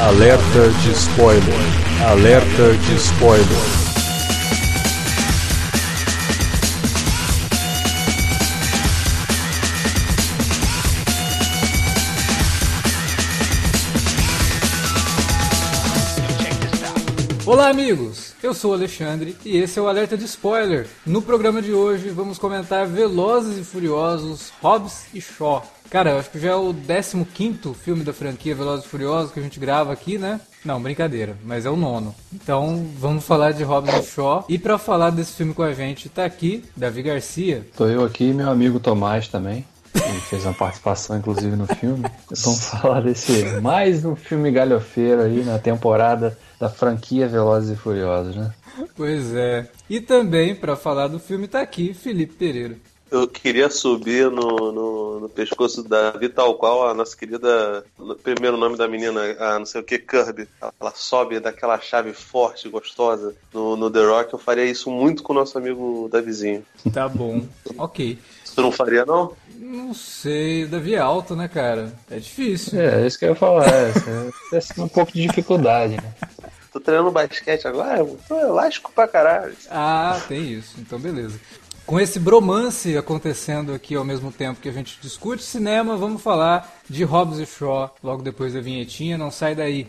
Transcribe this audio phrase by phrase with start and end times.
[0.00, 1.44] Alerta de spoiler.
[2.08, 3.46] Alerta de spoiler.
[17.44, 18.32] Olá, amigos!
[18.42, 20.86] Eu sou o Alexandre e esse é o Alerta de Spoiler.
[21.04, 25.62] No programa de hoje vamos comentar Velozes e Furiosos, Hobbs e Shaw.
[25.90, 29.40] Cara, eu acho que já é o 15 filme da franquia Velozes e Furiosos que
[29.40, 30.40] a gente grava aqui, né?
[30.64, 32.14] Não, brincadeira, mas é o nono.
[32.32, 34.44] Então vamos falar de e Shaw.
[34.48, 37.66] E para falar desse filme com a gente, tá aqui Davi Garcia.
[37.76, 39.66] Tô eu aqui e meu amigo Tomás também.
[39.92, 42.08] Ele fez uma participação, inclusive, no filme.
[42.44, 48.36] Vamos falar desse mais um filme galhofeiro aí na temporada da franquia Velozes e Furiosos,
[48.36, 48.52] né?
[48.94, 49.68] Pois é.
[49.88, 52.76] E também, para falar do filme, tá aqui Felipe Pereira.
[53.10, 57.84] Eu queria subir no, no, no pescoço da Vital qual a nossa querida.
[57.98, 60.48] O primeiro nome da menina, a não sei o que, Kirby.
[60.80, 64.32] Ela sobe daquela chave forte, gostosa no, no The Rock.
[64.32, 66.64] Eu faria isso muito com o nosso amigo Davizinho.
[66.92, 67.42] Tá bom.
[67.76, 68.18] ok.
[68.54, 69.34] Tu não faria, não?
[69.56, 71.92] Não sei, Davi é alto, né, cara?
[72.10, 72.80] É difícil.
[72.80, 73.68] É, é isso que eu ia falar.
[73.68, 73.92] É,
[74.56, 76.14] é um pouco de dificuldade, né?
[76.72, 79.56] Tô treinando basquete agora, tô elástico pra caralho.
[79.68, 80.76] Ah, tem isso.
[80.78, 81.38] Então, beleza.
[81.90, 86.80] Com esse bromance acontecendo aqui ao mesmo tempo que a gente discute cinema, vamos falar
[86.88, 89.18] de Hobbs e Shaw logo depois da vinhetinha.
[89.18, 89.88] Não sai daí.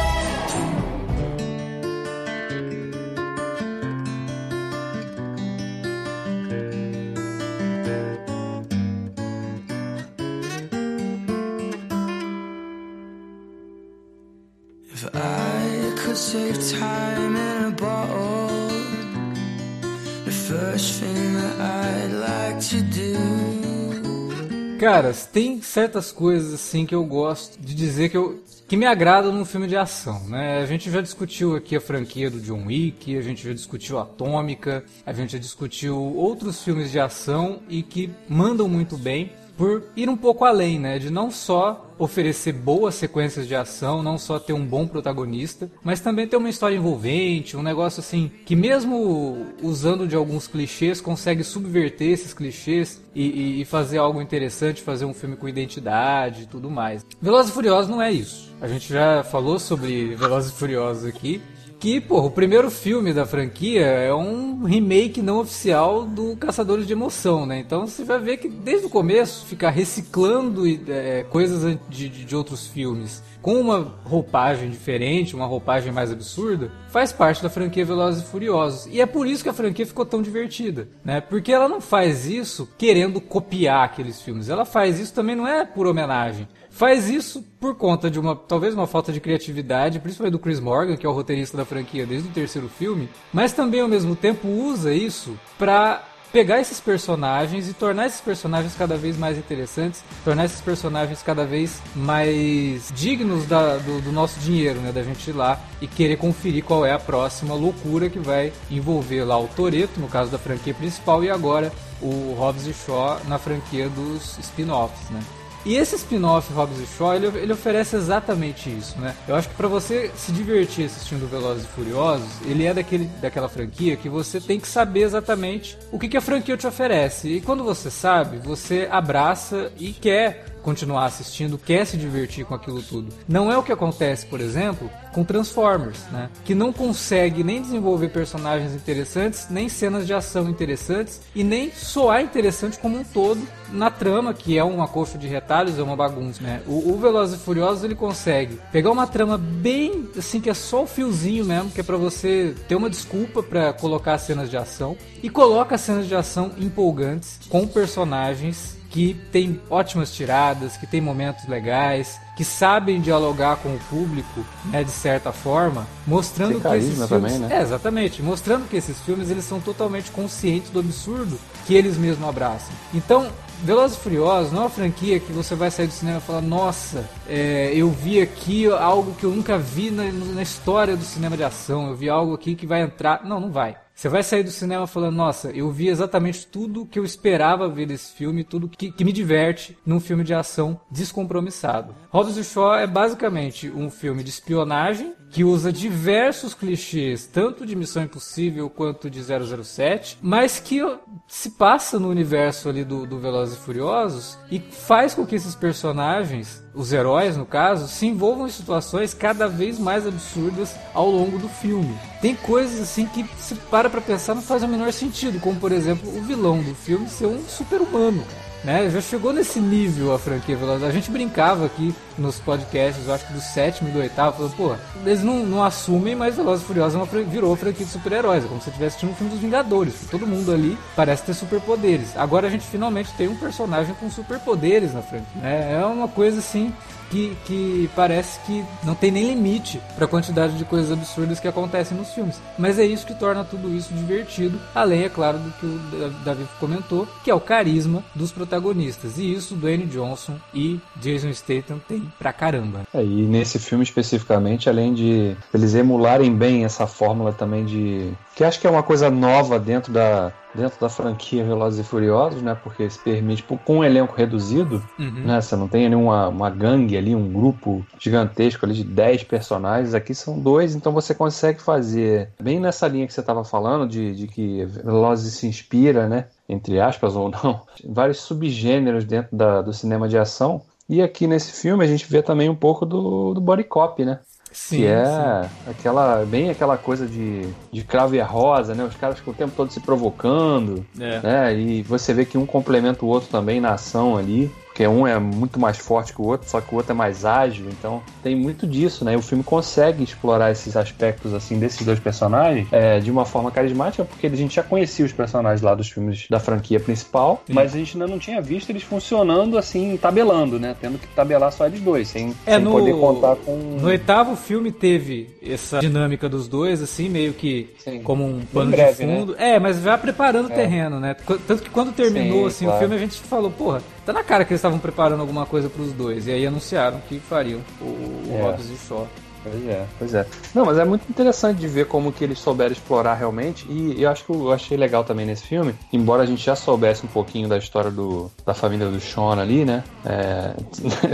[24.81, 24.85] Do.
[24.85, 29.33] Caras, tem certas coisas assim que eu gosto de dizer que eu que me agradam
[29.33, 30.59] num filme de ação, né?
[30.59, 34.85] A gente já discutiu aqui a franquia do John Wick, a gente já discutiu Atômica,
[35.05, 40.09] a gente já discutiu outros filmes de ação e que mandam muito bem por ir
[40.09, 40.97] um pouco além, né?
[40.97, 45.99] De não só oferecer boas sequências de ação, não só ter um bom protagonista, mas
[45.99, 51.43] também ter uma história envolvente, um negócio assim que mesmo usando de alguns clichês consegue
[51.43, 56.47] subverter esses clichês e, e, e fazer algo interessante, fazer um filme com identidade e
[56.47, 57.05] tudo mais.
[57.21, 58.51] Velozes e Furiosos não é isso.
[58.59, 61.39] A gente já falou sobre Velozes e Furiosos aqui
[61.81, 66.93] que, pô, o primeiro filme da franquia é um remake não oficial do Caçadores de
[66.93, 67.57] Emoção, né?
[67.57, 72.35] Então você vai ver que desde o começo ficar reciclando é, coisas de, de, de
[72.35, 78.21] outros filmes com uma roupagem diferente, uma roupagem mais absurda, faz parte da franquia Velozes
[78.21, 78.85] e Furiosos.
[78.85, 81.19] E é por isso que a franquia ficou tão divertida, né?
[81.19, 84.49] Porque ela não faz isso querendo copiar aqueles filmes.
[84.49, 86.47] Ela faz isso também não é por homenagem.
[86.71, 90.97] Faz isso por conta de uma, talvez uma falta de criatividade, principalmente do Chris Morgan,
[90.97, 94.47] que é o roteirista da franquia desde o terceiro filme, mas também ao mesmo tempo
[94.47, 100.45] usa isso para pegar esses personagens e tornar esses personagens cada vez mais interessantes, tornar
[100.45, 104.93] esses personagens cada vez mais dignos da, do, do, nosso dinheiro, né?
[104.93, 109.25] Da gente ir lá e querer conferir qual é a próxima loucura que vai envolver
[109.25, 111.71] lá o Toreto, no caso da franquia principal, e agora
[112.01, 115.19] o Hobbs e Shaw na franquia dos spin-offs, né?
[115.65, 119.15] E esse spin-off Hobbs e Shaw, ele, ele, oferece exatamente isso, né?
[119.27, 123.47] Eu acho que para você se divertir assistindo Velozes e Furiosos, ele é daquele, daquela
[123.47, 127.29] franquia que você tem que saber exatamente o que, que a franquia te oferece.
[127.29, 132.81] E quando você sabe, você abraça e quer continuar assistindo, quer se divertir com aquilo
[132.81, 133.13] tudo.
[133.27, 136.29] Não é o que acontece, por exemplo, com Transformers, né?
[136.45, 142.21] Que não consegue nem desenvolver personagens interessantes, nem cenas de ação interessantes e nem soar
[142.21, 143.41] interessante como um todo
[143.71, 146.61] na trama, que é uma coxa de retalhos, é uma bagunça, né?
[146.67, 150.83] O, o Velozes e Furiosos ele consegue pegar uma trama bem assim que é só
[150.83, 154.97] o fiozinho mesmo, que é para você ter uma desculpa para colocar cenas de ação
[155.23, 161.47] e coloca cenas de ação empolgantes com personagens que tem ótimas tiradas, que tem momentos
[161.47, 166.93] legais, que sabem dialogar com o público, né, de certa forma, mostrando Tem que esses
[166.93, 167.57] filmes, também, né?
[167.57, 172.27] é, exatamente, mostrando que esses filmes eles são totalmente conscientes do absurdo que eles mesmos
[172.27, 172.73] abraçam.
[172.93, 173.31] Então,
[173.63, 176.41] Velozes e Furiosos não é uma franquia que você vai sair do cinema e falar,
[176.41, 181.37] nossa, é, eu vi aqui algo que eu nunca vi na, na história do cinema
[181.37, 183.23] de ação, eu vi algo aqui que vai entrar.
[183.23, 183.77] Não, não vai.
[184.01, 187.85] Você vai sair do cinema falando, nossa, eu vi exatamente tudo que eu esperava ver
[187.85, 191.93] desse filme, tudo que, que me diverte num filme de ação descompromissado.
[192.09, 197.75] Hobbs e Shaw é basicamente um filme de espionagem que usa diversos clichês, tanto de
[197.75, 200.81] Missão Impossível quanto de 007, mas que
[201.27, 205.53] se passa no universo ali do, do Velozes e Furiosos e faz com que esses
[205.53, 211.37] personagens, os heróis no caso, se envolvam em situações cada vez mais absurdas ao longo
[211.37, 211.97] do filme.
[212.21, 215.71] Tem coisas assim que se para pra pensar não faz o menor sentido, como por
[215.71, 218.23] exemplo o vilão do filme ser um super-humano.
[218.63, 218.89] Né?
[218.89, 220.83] Já chegou nesse nível a franquia Velozes.
[220.83, 224.55] A gente brincava aqui nos podcasts, eu acho que do sétimo e do oitavo, falando,
[224.55, 228.45] pô, eles não, não assumem, mas Velozes e Furiosos é uma, virou franquia de super-heróis.
[228.45, 229.95] É como se estivesse assistindo um filme dos Vingadores.
[230.09, 232.15] Todo mundo ali parece ter superpoderes.
[232.15, 235.41] Agora a gente finalmente tem um personagem com superpoderes na franquia.
[235.41, 235.79] né?
[235.81, 236.71] É uma coisa assim
[237.11, 241.47] que, que parece que não tem nem limite para a quantidade de coisas absurdas que
[241.47, 242.39] acontecem nos filmes.
[242.57, 246.31] Mas é isso que torna tudo isso divertido, além, é claro, do que o Da-
[246.31, 249.17] Davi comentou, que é o carisma dos protagonistas.
[249.17, 252.81] E isso Dwayne Johnson e Jason Statham tem pra caramba.
[252.93, 258.11] É, e nesse filme especificamente, além de eles emularem bem essa fórmula também de.
[258.35, 262.41] que acho que é uma coisa nova dentro da, dentro da franquia Velozes e Furiosos,
[262.41, 262.55] né?
[262.61, 265.23] Porque se permite, tipo, com um elenco reduzido, Uhum.
[265.25, 265.39] né?
[265.41, 270.13] Você não tem nenhuma uma gangue ali, um grupo gigantesco ali de 10 personagens, aqui
[270.13, 274.27] são dois, então você consegue fazer bem nessa linha que você estava falando, de, de
[274.27, 276.25] que Velozes se inspira, né?
[276.49, 280.61] Entre aspas ou não, vários subgêneros dentro da, do cinema de ação.
[280.89, 284.19] E aqui nesse filme a gente vê também um pouco do, do body cop, né?
[284.51, 288.83] Sim, que é aquela bem aquela coisa de, de cravo e rosa, né?
[288.83, 291.03] Os caras ficam o tempo todo se provocando, sim.
[291.03, 291.19] É.
[291.21, 291.55] né?
[291.57, 294.51] E você vê que um complementa o outro também na ação ali.
[294.81, 297.23] Porque um é muito mais forte que o outro, só que o outro é mais
[297.23, 299.13] ágil, então tem muito disso, né?
[299.13, 303.51] E o filme consegue explorar esses aspectos, assim, desses dois personagens é, de uma forma
[303.51, 307.53] carismática, porque a gente já conhecia os personagens lá dos filmes da franquia principal, Sim.
[307.53, 310.75] mas a gente ainda não tinha visto eles funcionando, assim, tabelando, né?
[310.81, 313.55] Tendo que tabelar só eles dois, sem, É, sem no- poder contar com...
[313.79, 318.01] No oitavo filme teve essa dinâmica dos dois, assim, meio que Sim.
[318.01, 319.35] como um pano breve, de fundo.
[319.37, 320.55] É, mas já preparando o É.
[320.55, 321.15] terreno, né?
[321.45, 322.77] Tanto que quando terminou Sim, assim, claro.
[322.77, 325.69] o filme, a gente falou, porra, tá na cara que eles estavam preparando alguma coisa
[325.69, 326.27] pros dois.
[326.27, 328.41] E aí anunciaram que fariam o, o É.
[328.41, 329.07] Hobbs e Shaw.
[329.43, 330.25] Pois é, pois é.
[330.53, 333.65] Não, mas é muito interessante de ver como que eles souberam explorar realmente.
[333.69, 337.05] E eu acho que eu achei legal também nesse filme, embora a gente já soubesse
[337.05, 339.83] um pouquinho da história do, da família do Sean ali, né?
[340.05, 340.53] É,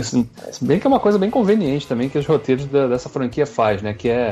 [0.03, 3.45] se bem que é uma coisa bem conveniente também que os roteiros da- dessa franquia
[3.45, 3.93] faz, né?
[3.93, 4.29] Que é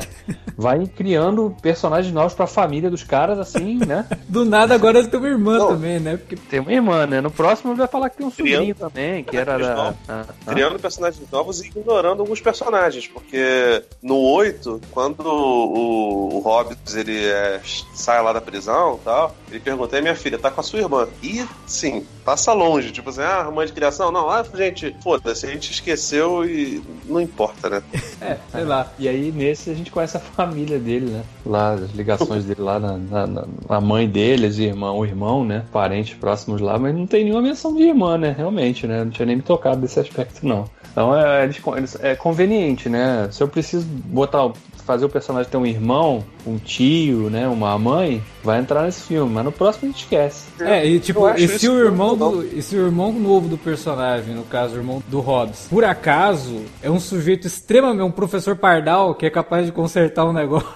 [0.56, 4.06] vai criando personagens novos pra família dos caras, assim, né?
[4.28, 5.68] Do nada agora tem uma irmã Não.
[5.68, 6.16] também, né?
[6.16, 7.20] Porque Tem uma irmã, né?
[7.20, 9.94] No próximo vai falar que tem um sobrinho Criando também, que era da.
[10.08, 10.52] Ah, ah.
[10.52, 17.24] criando personagens novos e ignorando alguns personagens, porque no 8, quando o, o Hobbs ele
[17.26, 17.60] é,
[17.94, 21.08] sai lá da prisão tal, ele pergunta, "E minha filha, tá com a sua irmã?
[21.22, 25.50] E sim, passa longe, tipo assim, ah, mãe de criação, não, ah, gente, foda-se, a
[25.50, 27.82] gente esqueceu e não importa, né?
[28.18, 28.90] É, sei lá.
[28.98, 31.22] E aí, nesse, a gente conhece a família dele, né?
[31.44, 35.64] Lá, as ligações dele lá na, na- na mãe deles, irmão, o irmão, né?
[35.70, 38.34] Parentes próximos lá, mas não tem nenhuma menção de irmã, né?
[38.36, 39.04] Realmente, né?
[39.04, 40.64] Não tinha nem me tocado desse aspecto, não.
[40.96, 43.28] Então é, eles- eles- é conveniente, né?
[43.30, 44.50] Se eu preciso botar,
[44.86, 47.46] fazer o personagem ter um irmão, um tio, né?
[47.46, 50.46] Uma mãe, vai entrar nesse filme, mas no próximo a gente esquece.
[50.58, 54.34] É, e tipo, e se o irmão do, e se o irmão novo do personagem,
[54.34, 59.14] no caso, o irmão do Hobbs, por acaso, é um sujeito extremamente, um professor pardal
[59.14, 60.66] que é capaz de consertar um negócio.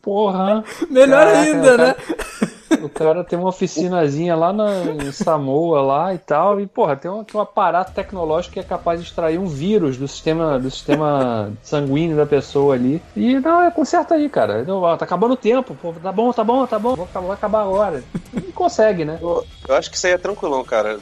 [0.00, 0.64] Porra!
[0.88, 1.94] Melhor Caraca, ainda, né?
[1.94, 2.53] cara-
[2.84, 7.10] O cara tem uma oficinazinha lá na, em Samoa lá e tal, e porra, tem
[7.10, 10.70] um, tem um aparato tecnológico que é capaz de extrair um vírus do sistema, do
[10.70, 13.02] sistema sanguíneo da pessoa ali.
[13.16, 14.64] E não, é conserta aí, cara.
[14.64, 17.62] Não, tá acabando o tempo, pô, tá bom, tá bom, tá bom, vou vai acabar
[17.62, 18.02] agora.
[18.34, 19.18] E consegue, né?
[19.68, 20.98] Eu, acho que isso aí é tranquilão, cara.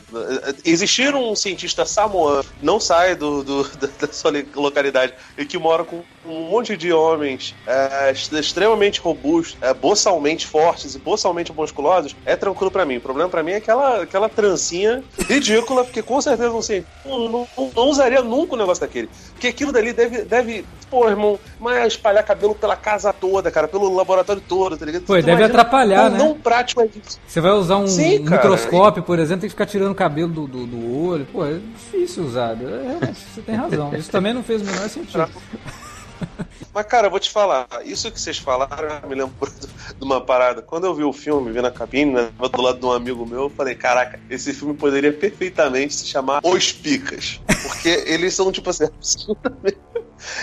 [0.65, 5.85] Existir um cientista samoano, não sai do, do- da, da sua localidade, e que mora
[5.85, 12.37] com um monte de homens é, extremamente robustos, é, boçalmente fortes e boçalmente musculosos, é
[12.37, 12.99] tranquilo pra mim.
[12.99, 16.85] O problema pra mim é aquela, aquela trancinha ridícula, porque com certeza não sei.
[17.05, 19.11] Não, não- não usaria nunca um negócio daquele.
[19.33, 23.93] Porque aquilo dali deve, deve pô, irmão, mas espalhar cabelo pela casa toda, cara, pelo
[23.95, 25.03] laboratório todo, tá ligado?
[25.03, 26.19] Pô, deve atrapalhar, quão né?
[26.19, 27.19] Não prático é isso.
[27.27, 28.52] Você vai usar um Sim, cara.
[28.53, 31.27] Microscópio, por exemplo, tem que ficar tirando o cabelo do, do, do olho.
[31.27, 32.53] Pô, é difícil usar.
[32.53, 33.95] É, Realmente, você tem razão.
[33.95, 35.29] Isso também não fez o menor sentido.
[36.75, 40.63] Mas, cara, eu vou te falar, isso que vocês falaram me lembrou de uma parada.
[40.63, 43.43] Quando eu vi o filme, vi na cabine, né, do lado de um amigo meu,
[43.43, 47.41] eu falei, caraca, esse filme poderia perfeitamente se chamar Os Picas.
[47.63, 49.79] Porque eles são, tipo assim, absurdamente.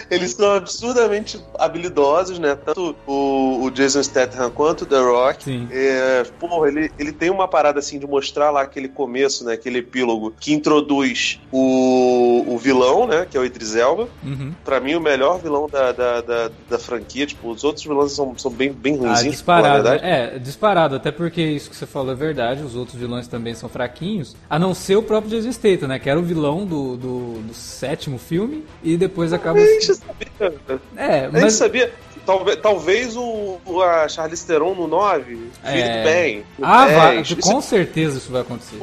[0.09, 2.55] Eles são absurdamente habilidosos, né?
[2.55, 5.43] Tanto o, o Jason Statham quanto o The Rock.
[5.43, 5.67] Sim.
[5.71, 9.53] É, porra, ele, ele tem uma parada assim de mostrar lá aquele começo, né?
[9.53, 13.25] Aquele epílogo que introduz o, o vilão, né?
[13.29, 14.07] Que é o Idris Elba.
[14.23, 14.53] Uhum.
[14.63, 17.25] Pra mim, o melhor vilão da, da, da, da franquia.
[17.25, 19.83] Tipo, os outros vilões são, são bem, bem Ah, ruinzinhos, disparado.
[19.83, 20.03] na verdade.
[20.05, 23.69] É, disparado, até porque isso que você falou é verdade, os outros vilões também são
[23.69, 27.33] fraquinhos, a não ser o próprio Jason Statham, né, que era o vilão do, do,
[27.41, 29.59] do sétimo filme, e depois acaba...
[29.73, 30.59] Gente sabia.
[30.97, 31.53] É, A gente mas...
[31.53, 31.93] sabia.
[32.25, 36.03] Talvez, talvez o, a Charlize Theron no 9 vire É.
[36.03, 36.45] bem.
[36.61, 36.97] Ah, 10.
[36.97, 38.77] vai, Isso com certeza isso vai acontecer.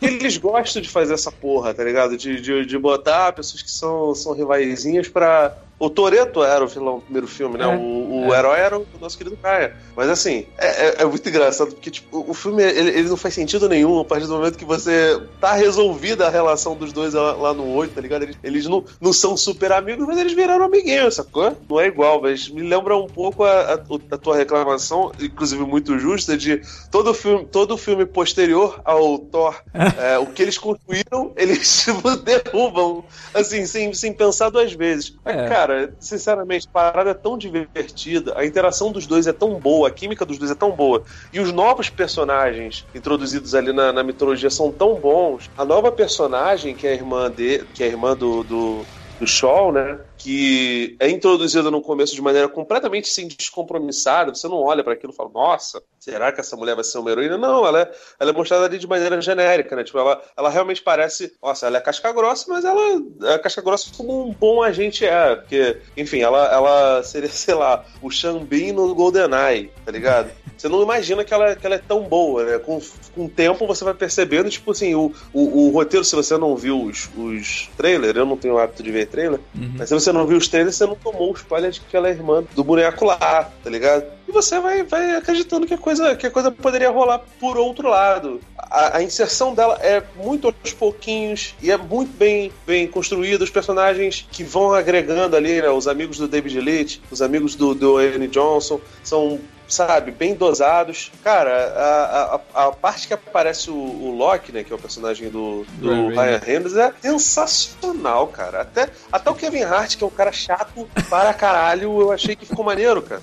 [0.00, 2.16] Eles gostam de fazer essa porra, tá ligado?
[2.16, 5.56] De, de, de botar pessoas que são, são rivaizinhas pra.
[5.78, 7.64] O Toreto era o vilão do primeiro filme, né?
[7.64, 8.38] É, o o é.
[8.38, 9.76] herói era o nosso querido Caia.
[9.96, 13.34] Mas assim, é, é- é muito engraçado, porque tipo, o filme ele, ele não faz
[13.34, 17.32] sentido nenhum a partir do momento que você tá resolvida a relação dos dois lá,
[17.32, 18.22] lá no 8, tá ligado?
[18.24, 21.56] Eles, eles não, não são super amigos, mas eles viraram amiguinhos, sacou?
[21.68, 25.98] Não é igual, mas me lembra um pouco a, a, a tua reclamação, inclusive muito
[25.98, 29.54] justa, de todo filme, todo filme posterior ao Thor,
[29.98, 35.14] é, o que eles construíram, eles tipo, derrubam, assim, sem, sem pensar duas vezes.
[35.24, 35.48] Mas, É.
[35.68, 39.90] Cara, sinceramente, a parada é tão divertida, a interação dos dois é tão boa, a
[39.90, 44.48] química dos dois é tão boa, e os novos personagens introduzidos ali na, na mitologia
[44.48, 45.50] são tão bons.
[45.54, 48.88] A nova personagem, que é a irmã de, que é irmã do, do,
[49.20, 50.00] do Shaw, né?
[50.18, 54.34] Que é introduzida no começo de maneira completamente assim, descompromissada.
[54.34, 57.10] Você não olha para aquilo e fala, nossa, será que essa mulher vai ser uma
[57.10, 57.38] heroína?
[57.38, 59.84] Não, ela é, ela é mostrada ali de maneira genérica, né?
[59.84, 63.90] Tipo, ela, ela realmente parece, nossa, ela é casca grossa, mas ela é casca grossa
[63.96, 65.36] como um bom agente é.
[65.36, 70.30] Porque, enfim, ela, ela seria, sei lá, o Xambin no GoldenEye, tá ligado?
[70.56, 72.58] Você não imagina que ela, que ela é tão boa, né?
[72.58, 72.80] Com,
[73.14, 76.56] com o tempo você vai percebendo, tipo assim, o, o, o roteiro, se você não
[76.56, 79.74] viu os, os trailers, eu não tenho o hábito de ver trailer, Uhum.
[79.78, 82.08] mas se você não viu os trailers, você não tomou o spoiler de que ela
[82.08, 84.04] é irmã do boneco lá, tá ligado?
[84.28, 87.88] E você vai, vai acreditando que a, coisa, que a coisa poderia rolar por outro
[87.88, 88.40] lado.
[88.58, 93.42] A, a inserção dela é muito aos pouquinhos e é muito bem, bem construída.
[93.42, 95.70] Os personagens que vão agregando ali, né?
[95.70, 101.10] Os amigos do David Leitch, os amigos do, do Anne Johnson, são sabe, bem dosados.
[101.22, 105.28] Cara, a, a, a parte que aparece o, o Loki, né, que é o personagem
[105.28, 108.62] do, do Ryan Ryan Reynolds, é sensacional, cara.
[108.62, 112.46] Até, até o Kevin Hart, que é um cara chato para caralho, eu achei que
[112.46, 113.20] ficou maneiro, cara.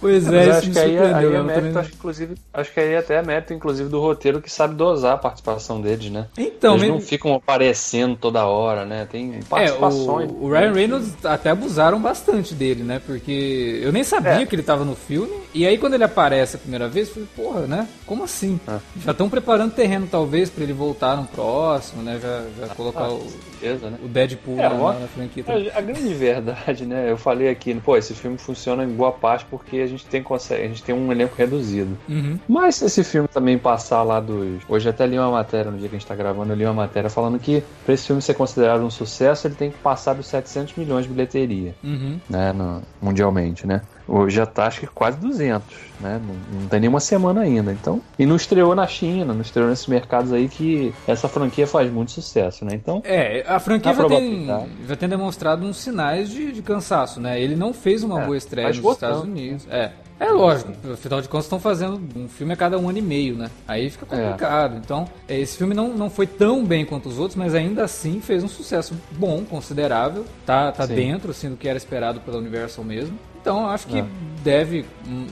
[0.00, 2.72] Pois Mas é, eu isso acho que aí, aí é mérito, acho, que, inclusive, acho
[2.72, 6.26] que aí até é mérito, inclusive, do roteiro que sabe dosar a participação deles, né?
[6.36, 9.06] Então, Eles meio- não ficam aparecendo toda hora, né?
[9.10, 10.30] Tem É, participações.
[10.30, 13.00] o, o Ryan Reynolds até abusaram bastante dele, né?
[13.04, 14.46] Porque eu nem sabia É.
[14.46, 15.32] que ele tava no filme.
[15.54, 17.88] E aí quando ele aparece a primeira vez, eu falei, porra, né?
[18.06, 18.58] Como assim?
[18.68, 18.78] É.
[19.04, 22.18] Já estão preparando terreno, talvez, pra ele voltar no próximo, né?
[22.22, 23.26] Já, já colocar Ah, o,
[23.60, 23.98] certeza, né?
[24.02, 25.44] o Deadpool É, na, na franquia.
[25.44, 25.70] também.
[25.74, 27.10] A, grande verdade, né?
[27.10, 30.64] Eu falei aqui, pô, esse filme funciona em boa parte porque a gente tem, consegue,
[30.64, 31.96] a gente tem um elenco reduzido.
[32.08, 32.38] Uhum.
[32.48, 34.62] Mas se esse filme também passar lá dos.
[34.68, 36.74] Hoje até li uma matéria, no dia que a gente tá gravando, eu li uma
[36.74, 40.26] matéria falando que pra esse filme ser considerado um sucesso, ele tem que passar dos
[40.26, 42.18] 700 milhões de bilheteria, Uhum.
[42.28, 42.52] né?
[42.52, 43.80] no- mundialmente, né?
[44.08, 45.62] Hoje já tá, acho que quase 200,
[46.00, 46.18] né?
[46.26, 48.00] Não, não tem nenhuma semana ainda, então.
[48.18, 52.12] E não estreou na China, não estreou nesses mercados aí que essa franquia faz muito
[52.12, 52.74] sucesso, né?
[52.74, 53.02] Então.
[53.04, 54.46] É, a franquia já tem,
[54.88, 57.38] já tem demonstrado uns sinais de, de cansaço, né?
[57.40, 59.12] Ele não fez uma É, boa estreia nos esgotando.
[59.12, 59.66] Estados Unidos.
[59.70, 59.92] É.
[60.20, 63.36] É lógico, afinal de contas estão fazendo um filme a cada um ano e meio,
[63.36, 63.48] né?
[63.68, 64.76] Aí fica complicado.
[64.76, 68.20] Então, é, esse filme não, não foi tão bem quanto os outros, mas ainda assim
[68.20, 70.24] fez um sucesso bom, considerável.
[70.44, 70.94] Tá, tá Sim.
[70.96, 73.16] dentro assim, do que era esperado pela Universal mesmo.
[73.48, 74.04] Então, acho que É.
[74.44, 74.84] deve.
[75.06, 75.26] hum,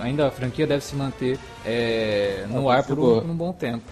[0.00, 3.82] Ainda a franquia deve se manter é, no ar por um, por um bom tempo.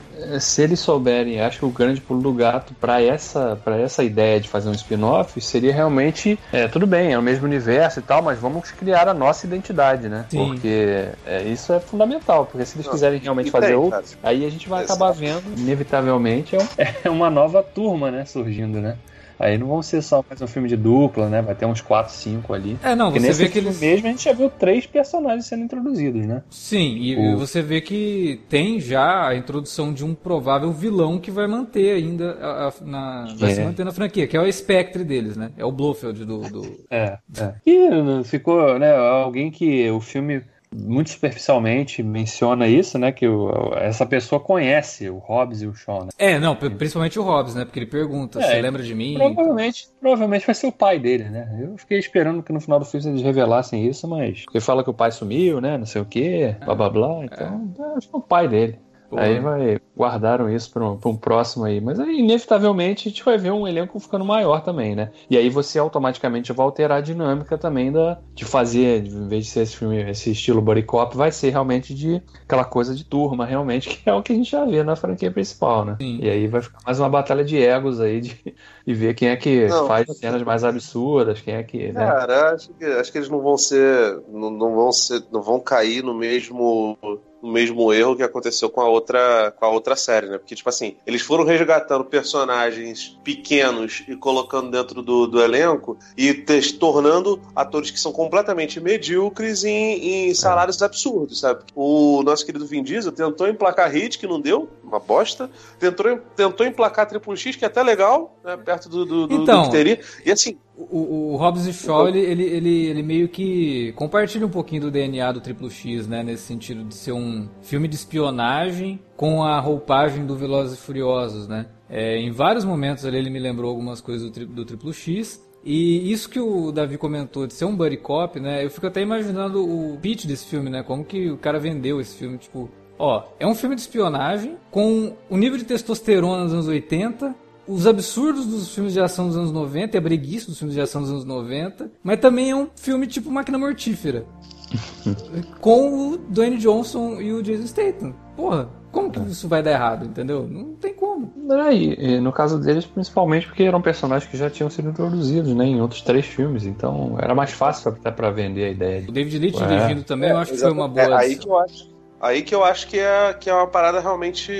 [0.40, 4.40] Se eles souberem, acho que o grande pulo do gato para essa, pra essa ideia
[4.40, 8.22] de fazer um spin-off seria realmente, é, tudo bem, é o mesmo universo e tal,
[8.22, 10.26] mas vamos criar a nossa identidade, né?
[10.30, 10.46] Sim.
[10.49, 14.04] Porque é, isso é fundamental, porque se eles Não, quiserem realmente fazer tem, outro, cara.
[14.25, 15.00] aí a gente vai Exato.
[15.04, 16.68] acabar vendo, inevitavelmente, é, um-
[17.04, 18.96] é uma nova turma, né, surgindo, né?
[19.40, 21.40] Aí não vão ser só mais um filme de dupla, né?
[21.40, 22.78] Vai ter uns 4, 5 ali.
[22.85, 23.80] É, não, Porque você nesse vê que filme eles.
[23.80, 26.42] mesmo a gente já viu três personagens sendo introduzidos, né?
[26.50, 31.30] Sim, e O- você vê que tem já a introdução de um provável vilão que
[31.30, 33.54] vai manter ainda a, a- na, vai É.
[33.54, 35.50] se manter na franquia, que é o Spectre deles, né?
[35.56, 36.40] É o Blofeld do.
[36.42, 37.54] do- É, é.
[37.66, 40.42] E uh, ficou, né, alguém que o filme
[40.75, 46.05] muito superficialmente menciona isso, né, que o- essa pessoa conhece o Hobbs e o Shaw,
[46.05, 46.11] né?
[46.19, 47.65] É, não, pri- principalmente o Hobbs, né?
[47.65, 49.15] Porque ele pergunta, É, você lembra de mim?
[49.15, 51.59] Provavelmente, provavelmente vai ser o pai dele, né?
[51.62, 54.91] Eu fiquei esperando que no final do filme eles revelassem isso, mas porque fala que
[54.91, 58.15] o pai sumiu, né, não sei o quê, blá blá blá, então é, acho que
[58.15, 58.79] é o pai dele.
[59.11, 59.19] Pô.
[59.19, 61.81] Aí vai, guardaram isso para um, pra um próximo aí.
[61.81, 65.11] Mas aí, inevitavelmente, a gente vai ver um elenco ficando maior também, né?
[65.29, 69.50] E aí você automaticamente vai alterar a dinâmica também da, de fazer, em vez de
[69.50, 73.45] ser esse filme, esse estilo buddy cop, vai ser realmente de aquela coisa de turma,
[73.45, 75.97] realmente, que é o que a gente já vê na franquia principal, né?
[76.00, 76.21] Sim.
[76.23, 78.55] E aí vai ficar mais uma batalha de egos aí, de,
[78.87, 79.88] de ver quem é que Não.
[79.88, 82.07] faz cenas mais absurdas, quem é que, né?
[82.07, 84.23] Cara, acho que, acho que eles não vão ser.
[84.29, 85.25] Não, não vão ser.
[85.33, 86.97] Não vão cair no mesmo.
[87.42, 90.37] No mesmo erro que aconteceu com a outra com a outra série, né?
[90.38, 96.35] Porque, tipo assim, eles foram resgatando personagens pequenos e colocando dentro do, do elenco e
[96.35, 101.62] te- tornando atores que são completamente medíocres em, em salários absurdos, sabe?
[101.75, 105.50] O nosso querido Vin Diesel tentou emplacar Hit, que não deu, uma bosta.
[105.78, 108.56] Tentou, tentou emplacar Triple X, que é até legal, né?
[108.56, 109.64] Perto do, do, do- do Então.
[109.64, 110.00] que teria.
[110.25, 110.59] E assim,
[110.90, 114.90] O, o Hobbs e Shaw, ele, ele, ele, ele meio que compartilha um pouquinho do
[114.90, 116.22] DNA do Triplo X, né?
[116.22, 121.46] Nesse sentido de ser um filme de espionagem com a roupagem do Velozes e Furiosos,
[121.46, 121.66] né?
[121.88, 125.44] É, em vários momentos ali ele me lembrou algumas coisas do, do Triplo X.
[125.62, 128.64] E isso que o Davi comentou de ser um buddy cop, né?
[128.64, 130.82] Eu fico até imaginando o pitch desse filme, né?
[130.82, 132.70] Como que o cara vendeu esse filme, tipo...
[132.99, 137.34] Ó, é um filme de espionagem com o nível de testosterona dos anos 80,
[137.71, 140.81] os absurdos dos filmes de ação dos anos 90 e a breguice dos filmes de
[140.81, 144.27] ação dos anos 90, mas também é um filme tipo Máquina Mortífera.
[145.61, 148.15] com o Dwayne Johnson e o Jason Statham.
[148.37, 150.47] Porra, como que isso vai dar errado, entendeu?
[150.49, 151.33] Não tem como.
[151.53, 155.65] É, e, no caso deles, principalmente porque eram personagens que já tinham sido introduzidos, né,
[155.65, 159.05] em outros três filmes, então era mais fácil até pra vender a ideia.
[159.09, 159.12] O.
[159.12, 159.67] David Leitch Ué.
[159.67, 161.91] dirigindo também, eu acho que foi uma boa É, aí que eu acho.
[162.21, 164.53] Aí que eu acho que é, que é uma parada realmente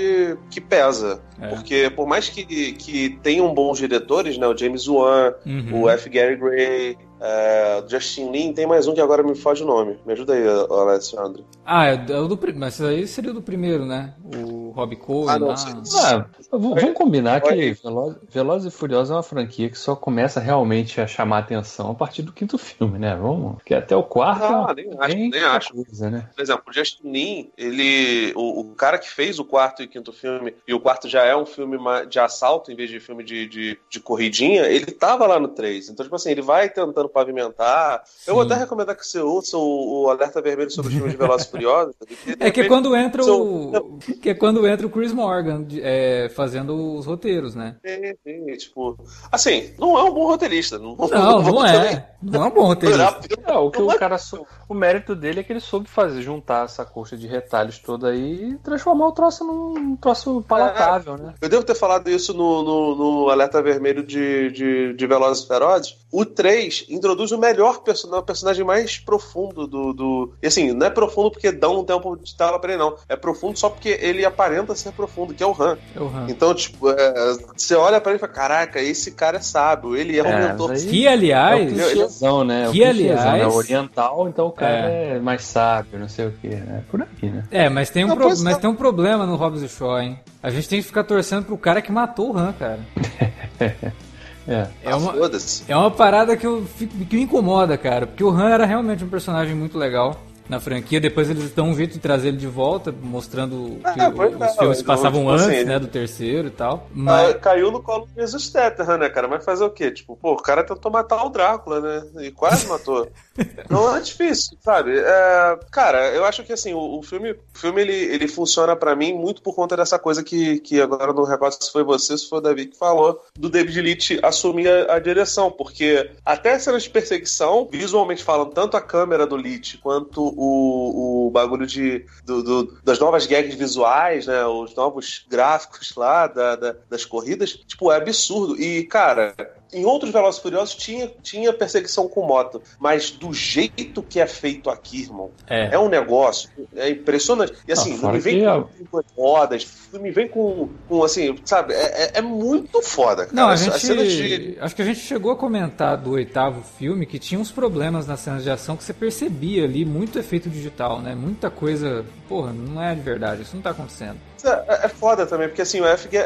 [0.49, 1.21] que pesa.
[1.39, 1.47] É.
[1.49, 4.47] Porque por mais que, que tenham bons diretores, né?
[4.47, 5.83] O James Wan, Uhum.
[5.83, 6.09] o F.
[6.09, 9.97] Gary Gray, é, o Justin Lin, tem mais um que agora me foge o nome.
[10.07, 11.45] Me ajuda aí, Alessandro.
[11.63, 14.13] Ah, é o do, pri- mas isso aí seria o do primeiro, né?
[14.35, 15.81] O Rob Cohen Ah, não, sim.
[16.03, 17.73] Ah, vamos combinar que.
[17.73, 21.95] Veloz, Velozes e Furiosos é uma franquia que só começa realmente a chamar atenção a
[21.95, 23.15] partir do quinto filme, né?
[23.15, 25.73] Vamos, porque até o quarto Não, é nem acho, nem acho.
[25.73, 26.29] coisa, né?
[26.35, 28.33] Por exemplo, o Justin Lin, ele.
[28.35, 31.35] O, o cara que fez o quarto e quinto filme, e o quarto já é
[31.35, 31.77] um filme
[32.09, 35.89] de assalto em vez de filme de, de, de corridinha, ele tava lá no 3.
[35.89, 38.03] Então, tipo assim, ele vai tentando pavimentar.
[38.25, 38.51] Eu vou Sim.
[38.51, 41.51] até recomendar que você ouça o, o Alerta Vermelho sobre os filmes de Velozes e
[41.51, 41.95] Furiosos.
[42.39, 43.99] É que quando entra o.
[44.21, 47.75] Que é quando entra o Chris Morgan é, fazendo os roteiros, né?
[47.85, 48.97] Sim, sim, tipo,
[49.31, 50.77] assim, não é um bom roteirista.
[50.77, 51.07] Não, Não,
[51.41, 52.11] não também é.
[52.21, 53.19] Não é um bom roteirista.
[53.45, 54.45] É, o que Não o é- cara sou...
[54.69, 58.51] O mérito dele é que ele soube fazer, juntar essa coxa de retalhos toda aí
[58.51, 61.33] e transformar o troço num troço palatável, né?
[61.41, 65.47] Eu devo ter falado isso no, no, no Alerta Vermelho de, de, de Velozes e
[65.47, 65.97] Ferozes.
[66.11, 70.33] O 3 introduz o melhor personagem, o personagem mais profundo do, do.
[70.41, 72.95] E assim, não é profundo porque dá um tempo de tela pra ele, não.
[73.09, 75.77] É profundo só porque ele aparenta ser profundo, que é o Han.
[75.95, 76.25] É o Han.
[76.29, 80.17] Então, tipo, é, você olha pra ele e fala: caraca, esse cara é sábio, ele
[80.17, 80.69] é o É, mentor.
[80.69, 81.71] mas aí- Que, É o aliás.
[81.73, 82.65] clichêzão, né?
[82.65, 83.29] É o que, clichêzão, né?
[83.31, 85.19] aliás- Oriental, então o cara é.
[85.19, 86.83] mais sábio, não sei o que, né?
[86.89, 87.43] Por aí, né?
[87.51, 88.59] É, mas tem, um Não, pro- mas não.
[88.59, 90.19] tem um problema no Hobbs e Shaw, hein?
[90.43, 92.79] A gente tem que ficar torcendo pro cara que matou o Han, cara.
[94.47, 94.67] É.
[94.83, 95.63] É Ah, uma, foda-se.
[95.67, 98.07] é uma parada que, eu fico- que me incomoda, cara.
[98.07, 100.19] Porque o Han era realmente um personagem muito legal
[100.51, 100.99] na franquia.
[100.99, 104.47] Depois eles dão um jeito de trazer ele de volta, mostrando que pois os é,
[104.57, 106.87] filmes então, passavam tipo antes, assim, né, do terceiro e tal.
[106.87, 109.29] Ah, Mas, caiu no colo do Jesus Statham, né, cara?
[109.29, 109.89] Mas fazer o quê?
[109.89, 112.25] Tipo, pô, o cara tentou matar o Drácula, né?
[112.25, 113.09] E quase matou.
[113.69, 114.91] Não é difícil, sabe?
[114.97, 118.93] É, cara, eu acho que assim, o, o filme, o filme ele, ele funciona pra
[118.93, 122.27] mim muito por conta dessa coisa que, que agora não recordo se foi você, se
[122.27, 126.83] foi o Davi que falou, do David Leitch assumir a, a direção, porque até cenas
[126.83, 132.43] de perseguição, visualmente falando, tanto a câmera do Leitch quanto o, o bagulho de, do-
[132.43, 134.45] do- das novas gags visuais, né?
[134.45, 138.59] Os novos gráficos lá da- da- das corridas, tipo, é absurdo.
[138.59, 139.35] E, cara,
[139.73, 144.27] em outros Velozes e Furiosos tinha, tinha perseguição com moto, mas do jeito que é
[144.27, 145.75] feito aqui, irmão, É.
[145.75, 147.53] é, um negócio, é impressionante.
[147.67, 151.35] E assim, não fora me vem com, com rodas, não me vem com, com assim,
[151.45, 153.35] sabe, é, é- é muito foda, cara.
[153.35, 153.79] Não, a gente.
[153.79, 157.51] cenas de- Acho que a gente chegou a comentar do oitavo filme que tinha uns
[157.51, 161.15] problemas nas cenas de ação que você percebia ali, muito efeito digital, né?
[161.15, 162.05] Muita coisa.
[162.27, 164.17] Porra, não é de verdade, isso não tá acontecendo.
[164.47, 166.17] É, é foda também, porque assim, o FG.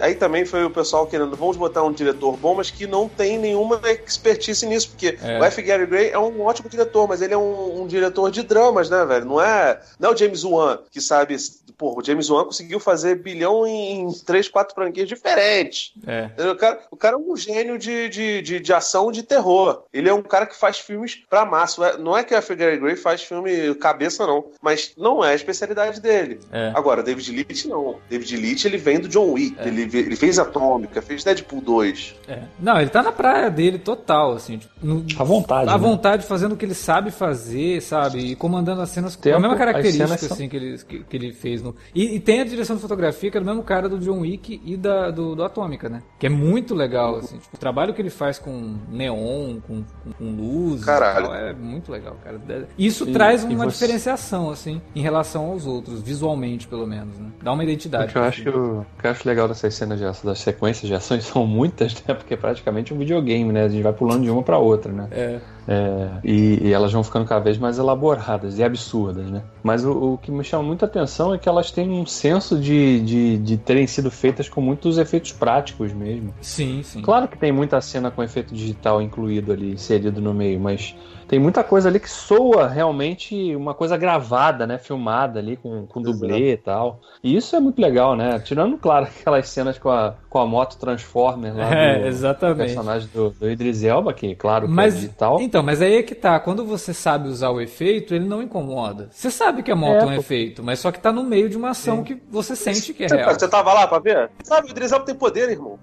[0.00, 3.38] Aí também foi o pessoal querendo, vamos botar um diretor bom, mas que não tem
[3.38, 5.38] nenhuma expertise nisso, porque É.
[5.38, 5.62] o F.
[5.62, 9.04] Gary Gray é um ótimo diretor, mas ele é um, um diretor de dramas, né,
[9.04, 9.24] velho?
[9.26, 11.36] Não é, não é o James Wan, que sabe.
[11.76, 15.92] Pô, o James Wan conseguiu fazer bilhão em três, quatro franquias diferentes.
[16.06, 16.28] É.
[16.50, 19.84] O cara, o cara é um gênio de, de, de, de ação de terror.
[19.92, 21.86] Ele é um cara que faz filmes pra massa.
[21.86, 22.54] É- Não é que o F.
[22.56, 24.46] Gary Gray faz filme cabeça, não.
[24.60, 26.40] Mas não é a especialidade dele.
[26.50, 26.72] É.
[26.74, 27.96] Agora, David Leitch não.
[28.08, 29.56] David Leitch ele vem do John Wick.
[29.58, 29.68] É.
[29.68, 32.14] Ele, ele fez Atômica, fez Deadpool 2.
[32.28, 32.40] É.
[32.60, 34.58] Não, ele tá na praia dele total, assim.
[34.58, 35.68] Tipo, no- À vontade.
[35.70, 35.78] à né?
[35.78, 38.18] vontade, fazendo o que ele sabe fazer, sabe?
[38.18, 41.16] E comandando as cenas com a Tempo, mesma característica são- assim, que, ele, que, que
[41.16, 41.62] ele fez.
[41.62, 41.74] No...
[41.94, 44.60] E, e tem a direção de fotografia, que é do mesmo cara do John Wick
[44.64, 46.02] e da, do, do Atômica, né?
[46.18, 47.38] Que é muito legal, assim.
[47.38, 51.26] Tipo, o trabalho que ele faz com neon, com, com, com luz, Caralho.
[51.26, 52.38] tal, é muito legal, cara.
[52.78, 57.26] Isso E- traz uma você- diferenciação, assim, em relação aos outros, visualmente, pelo menos, né?
[57.48, 58.12] Dá uma O identidade.
[58.12, 60.94] que eu acho, o que eu acho legal dessas cenas de ação, das sequências de
[60.94, 62.12] ações são muitas, né?
[62.12, 63.64] Porque é praticamente um videogame, né?
[63.64, 65.08] A gente vai pulando de uma pra outra, né?
[65.10, 65.40] É.
[65.70, 69.44] É, e, e elas vão ficando cada vez mais elaboradas e absurdas, né?
[69.62, 73.00] Mas o, o que me chama muita atenção é que elas têm um senso de,
[73.02, 76.32] de, de terem sido feitas com muitos efeitos práticos mesmo.
[76.40, 77.02] Sim, sim.
[77.02, 80.94] Claro que tem muita cena com efeito digital incluído ali, inserido no meio, mas
[81.26, 84.78] tem muita coisa ali que soa realmente uma coisa gravada, né?
[84.78, 87.00] Filmada ali com, com dublê e tal.
[87.22, 88.38] E isso é muito legal, né?
[88.40, 92.56] Tirando, claro, aquelas cenas com a, com a moto Transformer lá É, do exatamente.
[92.56, 95.38] personagem do, do Idris Elba, que claro que Mas, é digital.
[95.40, 96.38] Então, mas aí é que tá.
[96.40, 99.08] Quando você sabe usar o efeito, ele não incomoda.
[99.12, 100.20] Você sabe que a moto é, É, um pô.
[100.20, 103.08] efeito, mas só que tá no meio de uma ação que você sente que é
[103.08, 103.34] Você, real.
[103.34, 104.30] você tava lá pra ver?
[104.42, 105.78] Sabe, o Idris Elba tem poder, irmão.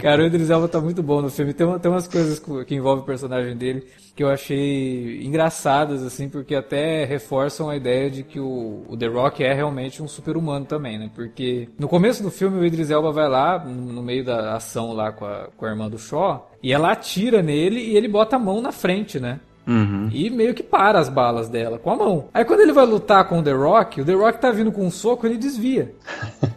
[0.00, 1.52] Cara, o Idris Elba tá muito bom no filme.
[1.54, 3.86] Tem, tem umas coisas co- que envolvem o personagem dele
[4.18, 9.06] que eu achei engraçadas, assim, porque até reforçam a ideia de que o, o The
[9.06, 11.08] Rock é realmente um super-humano também, né?
[11.14, 15.12] Porque no começo do filme o Idris Elba vai lá, no meio da ação lá
[15.12, 18.40] com a, com a irmã do Shaw, e ela atira nele e ele bota a
[18.40, 19.38] mão na frente, né?
[19.68, 20.08] Uhum.
[20.12, 22.28] E meio que para as balas dela com a mão.
[22.34, 24.84] Aí quando ele vai lutar com o The Rock, o The Rock tá vindo com
[24.84, 25.94] um soco, ele desvia.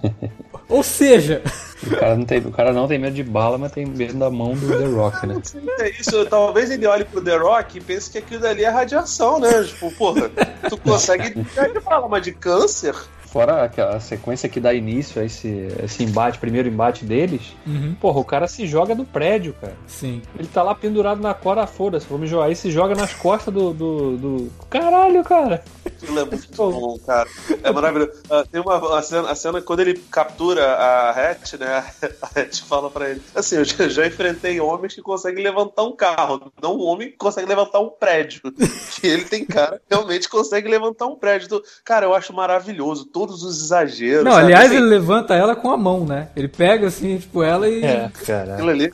[0.71, 1.43] Ou seja,
[1.83, 4.29] O cara, não tem, o cara não tem medo de bala, mas tem medo da
[4.29, 5.41] mão do The Rock, né?
[5.79, 9.39] É isso, talvez ele olhe pro The Rock e pense que aquilo dali é radiação,
[9.39, 9.63] né?
[9.63, 10.29] Tipo, porra,
[10.69, 12.95] tu consegue de bala, mas de câncer?
[13.31, 17.95] Fora aquela sequência que dá início a esse, esse embate, primeiro embate deles, Uhum.
[17.99, 19.75] porra, o cara se joga do prédio, cara.
[19.87, 20.21] sim.
[20.37, 22.45] Ele tá lá pendurado na corda, foda-se, vamos jogar.
[22.45, 25.63] Aí se joga nas costas do, do, do- Caralho, cara!
[25.85, 27.29] Aquilo é muito bom, cara.
[27.63, 28.11] É maravilhoso.
[28.29, 31.85] Ah, tem uma, uma cena, a cena quando ele captura a Hatch, né?
[32.21, 35.95] A Hatch fala pra ele: Assim, eu já, já enfrentei homens que conseguem levantar um
[35.95, 38.41] carro, não um homem que consegue levantar um prédio.
[39.03, 41.45] E ele tem cara que realmente consegue levantar um prédio.
[41.47, 43.05] Então, cara, eu acho maravilhoso.
[43.21, 44.23] Todos os exageros.
[44.23, 44.45] Não, sabe?
[44.45, 46.29] aliás, Assim, ele levanta ela com a mão, né?
[46.35, 47.81] Ele pega assim, tipo, ela e.
[48.25, 48.55] cara.
[48.55, 48.91] Aquilo ali.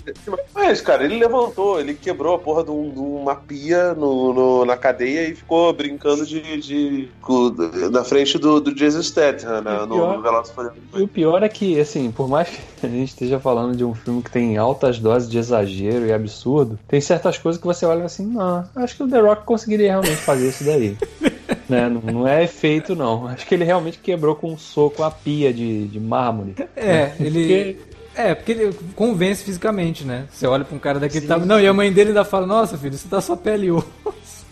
[0.53, 4.65] Mas, cara, ele levantou, ele quebrou a porra de, um- de uma pia no, no-
[4.65, 6.41] na cadeia e ficou brincando de.
[6.59, 7.53] de- com-
[7.91, 10.99] na frente do, do Jason Statham, né, no, pior- no e.
[10.99, 13.93] E o pior é que, assim, por mais que a gente esteja falando de um
[13.93, 18.03] filme que tem altas doses de exagero e absurdo, tem certas coisas que você olha
[18.03, 20.97] assim, não, acho que o The Rock conseguiria realmente fazer isso daí.
[21.69, 21.89] né?
[21.89, 23.27] não, não é efeito, não.
[23.27, 26.55] Acho que ele realmente quebrou com um soco a pia de, de mármore.
[26.75, 27.79] É, ele.
[28.15, 30.25] É, porque ele convence fisicamente, né?
[30.31, 31.47] Você olha pra um cara daquele tamanho.
[31.47, 33.85] Não, e a mãe dele ainda fala: Nossa, filho, isso tá só pele e osso.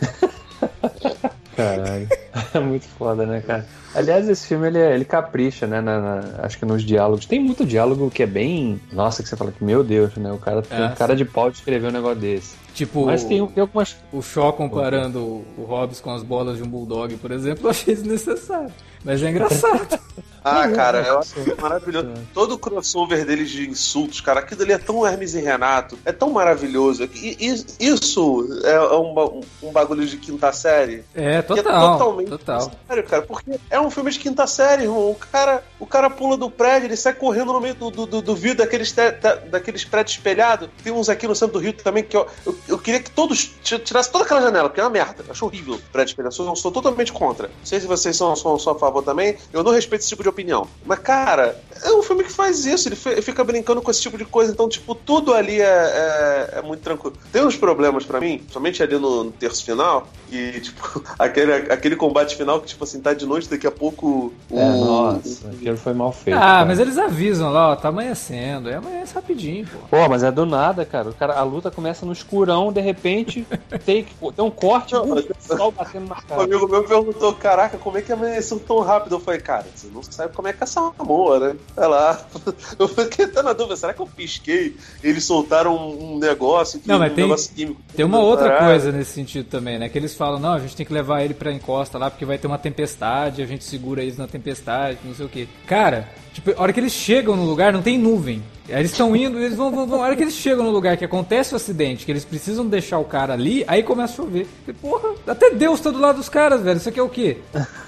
[1.55, 2.07] Caralho.
[2.53, 3.65] É muito foda, né, cara?
[3.93, 5.79] Aliás, esse filme ele, ele capricha, né?
[5.79, 7.25] na- na- acho que nos diálogos.
[7.25, 8.79] Tem muito diálogo que é bem.
[8.91, 10.31] Nossa, que você fala que, meu Deus, né?
[10.33, 12.55] O cara tem É, cara de pau de escrever um negócio desse.
[12.75, 13.95] Tipo, Mas tem, tem algumas.
[14.11, 15.19] o Shaw comparando
[15.57, 18.71] o Hobbs com as bolas de um bulldog, por exemplo, eu achei desnecessário.
[19.03, 19.97] Mas é engraçado.
[20.47, 22.13] Ah, cara, eu acho maravilhoso.
[22.31, 26.11] Todo o crossover deles de insultos, cara, aquilo ali é tão Hermes e Renato, é
[26.11, 27.05] tão maravilhoso.
[27.15, 29.31] E- e- Isso é um, ba-
[29.63, 31.03] um bagulho de quinta série.
[31.15, 31.97] É, que é total.
[31.97, 32.71] totalmente total.
[32.87, 35.09] sério, cara, porque é um filme de quinta série, irmão.
[35.09, 38.21] O cara, o cara pula do prédio, ele sai correndo no meio do, do, do,
[38.21, 39.11] do vidro daqueles, te-
[39.49, 40.69] daqueles prédios espelhados.
[40.83, 43.51] Tem uns aqui no centro do Rio também que eu, eu, eu queria que todos
[43.63, 45.23] ti- tirassem toda aquela janela, porque é uma merda.
[45.25, 46.35] Eu acho horrível prédio espelhado.
[46.35, 47.47] Eu sou, totalmente contra.
[47.47, 49.37] Não sei se vocês são, são, são a favor também.
[49.53, 50.67] Eu não respeito esse tipo de opinião.
[50.85, 54.17] Mas, cara, é um, filme que faz isso, ele fi- fica brincando com esse tipo
[54.17, 57.15] de coisa, então, tipo, tudo ali é, é, é muito tranquilo.
[57.31, 61.95] Tem uns problemas pra mim, somente ali no, no terço final, que, tipo, aquele, aquele
[61.95, 64.57] combate final que, tipo assim, tá de noite, daqui a pouco o.
[64.57, 66.37] É, nossa, aquilo foi mal feito.
[66.37, 66.65] Ah, cara.
[66.65, 68.69] mas eles avisam lá, ó, tá amanhecendo.
[68.69, 69.97] É amanhece rapidinho, pô.
[69.97, 71.09] Pô, mas é do nada, cara.
[71.09, 71.33] O cara.
[71.33, 73.45] A luta começa no escurão, de repente
[73.85, 75.05] tem, tem um corte, Não,
[75.39, 76.43] sol batendo na Um cara.
[76.43, 79.15] amigo meu perguntou, caraca, como é que amanheceu tão rápido?
[79.15, 81.55] Eu falei, cara, você não sabe como é que é essa boa, né?
[81.75, 82.25] Vai lá.
[82.79, 84.75] Eu fiquei até na dúvida, será que eu pisquei?
[85.03, 87.81] Eles soltaram um, um negócio, que, Não, mas um tem- negócio químico.
[87.95, 88.65] Tem uma outra Caralho.
[88.67, 89.87] coisa nesse sentido também, né?
[89.89, 92.37] Que eles falam, não, a gente tem que levar ele pra encosta lá porque vai
[92.37, 95.47] ter uma tempestade, a gente segura eles na tempestade, não sei o quê.
[95.65, 98.43] Cara, tipo, a hora que eles chegam no lugar, não tem nuvem.
[98.67, 100.01] Aí eles estão indo, eles vão, vão, vão.
[100.01, 102.99] A hora que eles chegam no lugar que acontece o acidente, que eles precisam deixar
[102.99, 104.47] o cara ali, aí começa a chover.
[104.67, 106.77] E, porra, até Deus tá do lado dos caras, velho.
[106.77, 107.37] Isso aqui é o quê?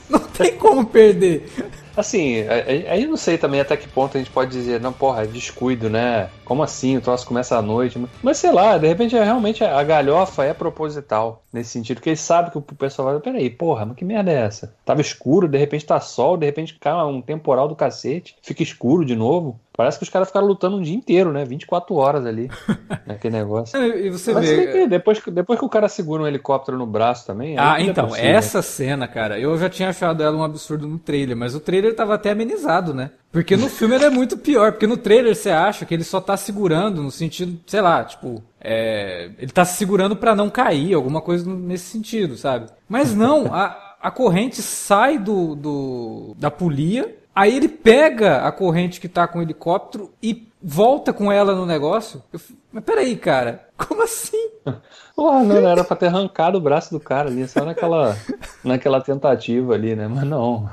[0.09, 1.49] Não tem como perder.
[1.97, 2.43] Assim,
[2.89, 5.89] aí não sei também até que ponto a gente pode dizer, não, porra, é descuido,
[5.89, 6.29] né?
[6.45, 6.95] Como assim?
[6.97, 7.99] O troço começa à noite.
[8.23, 12.19] Mas sei lá, de repente é, realmente a galhofa é proposital nesse sentido, que eles
[12.19, 14.75] sabem que o pessoal vai, peraí, porra, mas que merda é essa?
[14.85, 19.03] Tava escuro, de repente tá sol, de repente cai um temporal do cacete, fica escuro
[19.03, 19.59] de novo.
[19.75, 21.45] Parece que os caras ficaram lutando um dia inteiro, né?
[21.45, 22.49] 24 horas ali,
[23.05, 23.79] naquele negócio.
[23.79, 24.67] E você Mas vê.
[24.71, 27.55] que depois, que- depois que o cara segura um helicóptero no braço também.
[27.59, 28.29] Ah, é então, possível.
[28.29, 31.86] essa cena, cara, eu já tinha achado ela um absurdo no trailer, mas o trailer
[31.95, 33.11] tava até amenizado, né?
[33.31, 36.19] Porque no filme ele é muito pior, porque no trailer você acha que ele só
[36.19, 40.93] tá segurando no sentido, sei lá, tipo, é, ele tá se segurando pra não cair,
[40.93, 42.67] alguma coisa nesse sentido, sabe?
[42.87, 48.99] Mas não, a, a corrente sai do, do da polia, aí ele pega a corrente
[48.99, 52.23] que tá com o helicóptero e volta com ela no negócio.
[52.33, 52.39] Eu
[52.77, 54.51] mas peraí, cara, como assim?
[55.15, 58.15] Porra, não, não era pra ter arrancado o braço do cara ali, só naquela,
[58.63, 60.07] naquela tentativa ali, né?
[60.07, 60.69] Mas não.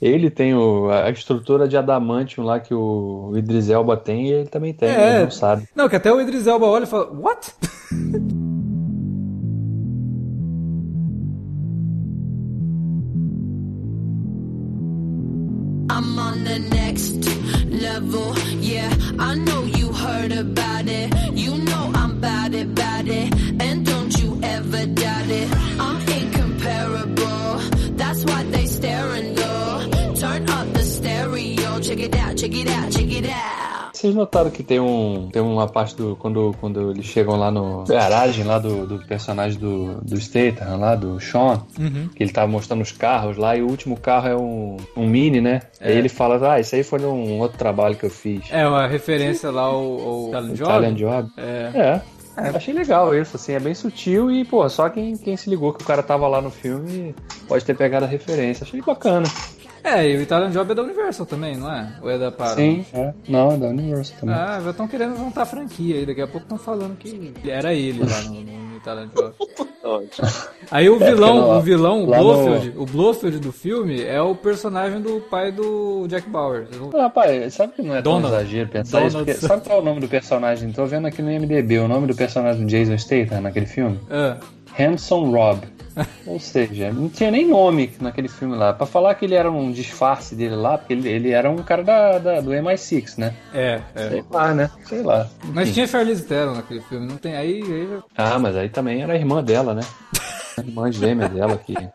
[0.00, 4.48] Ele tem o, a estrutura de adamantium lá que o Idris Elba tem e ele
[4.48, 5.14] também tem, É.
[5.16, 5.66] ele não sabe.
[5.74, 7.52] Não, que até o Idris Elba olha e fala, what?
[15.88, 17.24] I'm on the next
[17.70, 18.34] level.
[18.60, 21.14] Yeah, I know you heard about it.
[21.32, 23.32] You know I'm bad it, bad it.
[23.60, 25.48] And don't you ever doubt it.
[25.80, 27.58] I'm incomparable.
[27.96, 29.78] That's why they staring low.
[29.80, 29.85] Turn
[33.92, 37.84] Vocês notaram que tem um tem uma parte do quando, quando eles chegam lá no
[37.84, 41.62] garagem lá do, do personagem do, do Statham lá do Sean
[42.14, 45.40] que ele tava mostrando os carros lá e o último carro é um, um Mini
[45.40, 48.68] né aí ele fala ah isso aí foi um outro trabalho que eu fiz É
[48.68, 50.70] uma referência lá ao, ao Talent Job.
[50.70, 51.70] Italian Job É.
[51.74, 52.02] é
[52.36, 55.82] Achei legal isso, assim, é bem sutil e, pô, só quem, quem se ligou que
[55.82, 57.14] o cara tava lá no filme
[57.48, 58.62] pode ter pegado a referência.
[58.62, 59.26] Achei bacana.
[59.86, 61.92] É, e o Italian Job é da Universal também, não é?
[62.02, 62.56] Ou é da Paramount?
[62.56, 63.14] Sim, é.
[63.28, 64.34] Não, é da Universal também.
[64.34, 66.06] Ah, já estão querendo juntar a franquia aí.
[66.06, 69.32] Daqui a pouco estão falando que era ele lá no, no Italian Job.
[69.86, 70.28] Ótimo.
[70.72, 74.02] Aí o É, vilão, lá- o vilão, o lá no- Blofeld, o Blofeld do filme
[74.02, 76.66] é o personagem do pai do Jack Bauer.
[76.76, 78.34] Não- Ah, Rapaz, sabe que não é tão Donald.
[78.34, 79.10] exagero pensar isso?
[79.18, 79.32] Donald.
[79.32, 80.72] Porque, sabe qual é o nome do personagem?
[80.72, 84.00] Tô vendo aqui no MDB, o nome do personagem do Jason Statham naquele filme?
[84.10, 84.36] Ah,
[84.78, 85.60] Hanson Rob.
[86.26, 88.74] Ou seja, não tinha nem nome naquele filme lá.
[88.74, 91.82] Pra falar que ele era um disfarce dele lá, porque ele, ele era um cara
[91.82, 93.32] da, da- do MI6, né?
[93.54, 94.08] é, é.
[94.10, 94.70] Sei lá, né?
[94.84, 95.26] Sei lá.
[95.54, 95.72] Mas Enfim.
[95.74, 97.34] tinha Charlize Theron naquele filme, não tem?
[97.34, 99.80] Aí, aí Ah, mas aí também era a irmã dela, né?
[100.58, 101.74] A irmã gêmea dela que.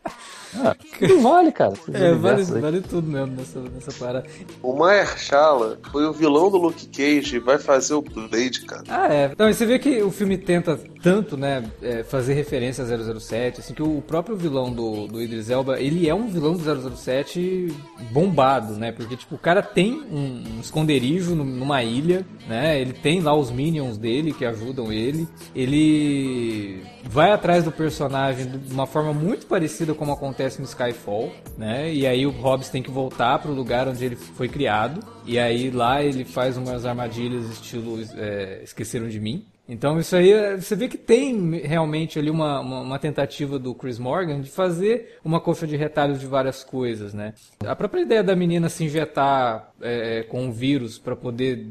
[0.55, 1.73] Ah, tudo vale, cara.
[1.93, 4.25] É, vale, vale tudo mesmo nessa, nessa parada.
[4.61, 8.83] O Mahershala foi o vilão do Luke Cage e vai fazer o Blade, cara.
[8.89, 9.29] Ah, é.
[9.31, 12.87] Então, e você vê que o filme tenta tanto, né, é, fazer referência a
[13.19, 16.95] 007, assim, que o próprio vilão do, do Idris Elba, ele é um vilão do
[16.95, 17.73] 007
[18.11, 22.93] bombado, né, porque, tipo, o cara tem um, um esconderijo num- numa ilha, né, ele
[22.93, 28.85] tem lá os minions dele que ajudam ele, ele vai atrás do personagem de uma
[28.85, 33.39] forma muito parecida como acontece no Skyfall, né, e aí o Hobbs tem que voltar
[33.39, 38.61] pro lugar onde ele foi criado, e aí lá ele faz umas armadilhas estilo é,
[38.63, 42.81] Esqueceram de Mim, então isso aí, é- você vê que tem realmente ali uma, uma,
[42.81, 47.33] uma tentativa do Chris Morgan de fazer uma coxa de retalhos de várias coisas, né?
[47.65, 51.67] A própria ideia da menina se injetar é, com o vírus para poder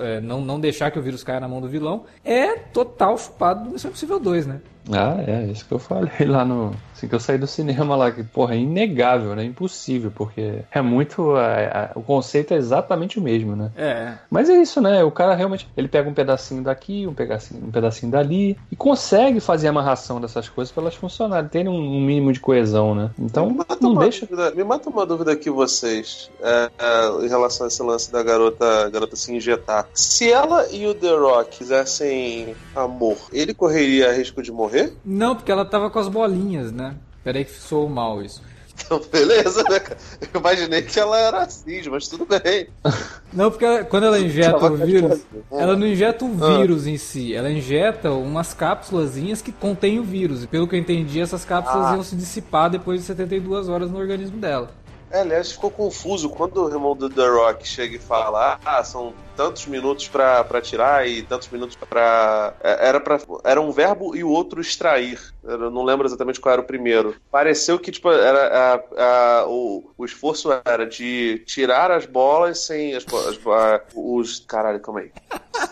[0.00, 3.64] é, não, não deixar que o vírus caia na mão do vilão é total chupado
[3.64, 4.60] do Missão Impossível 2, né?
[4.92, 6.72] Ah, é, isso que eu falei lá no.
[6.94, 9.44] Assim que eu saí do cinema lá, que, porra, é inegável, né?
[9.44, 11.32] Impossível, porque é muito.
[11.36, 13.70] a- a- o conceito é exatamente o mesmo, né?
[13.76, 14.12] É.
[14.30, 15.02] Mas é isso, né?
[15.02, 15.66] O cara realmente.
[15.76, 20.20] Ele pega um pedacinho daqui, um pedacinho, um pedacinho dali, e consegue fazer a amarração
[20.20, 23.10] dessas coisas para elas funcionarem, terem um, um mínimo de coesão, né?
[23.18, 24.26] Então, me, mata não uma deixa.
[24.26, 28.22] dúvida, me mata uma dúvida aqui, vocês, é, é, em relação a esse lance da
[28.22, 29.88] garota, garota se injetar.
[29.94, 34.73] Se ela e o The Rock fizessem amor, ele correria risco de morrer?
[35.04, 36.94] Não, porque ela tava com as bolinhas, né?
[37.22, 38.42] Peraí que soou mal isso.
[38.76, 39.80] Então, beleza, né?
[40.34, 42.66] Eu imaginei que ela era cis, mas tudo bem.
[43.32, 46.58] Não, porque ela- quando ela injeta o vírus, ela não injeta o Ah.
[46.58, 50.44] vírus em si, ela injeta umas cápsulazinhas que contêm o vírus.
[50.44, 51.94] E pelo que eu entendi, essas cápsulas Ah.
[51.94, 54.70] iam se dissipar depois de 72 horas no organismo dela.
[55.14, 59.14] É, aliás, ficou confuso quando o irmão do The Rock chega e fala: Ah, são
[59.36, 62.52] tantos minutos pra tirar e tantos minutos pra.
[62.60, 63.20] é, Era, pra.
[63.44, 65.20] era um verbo e o outro extrair.
[65.44, 67.14] Eu não lembro exatamente qual era o primeiro.
[67.30, 68.74] Pareceu que, tipo, era.
[68.98, 72.96] a- a- o, o esforço era de tirar as bolas sem.
[72.96, 74.40] As, a- os.
[74.40, 75.12] Caralho, calma aí.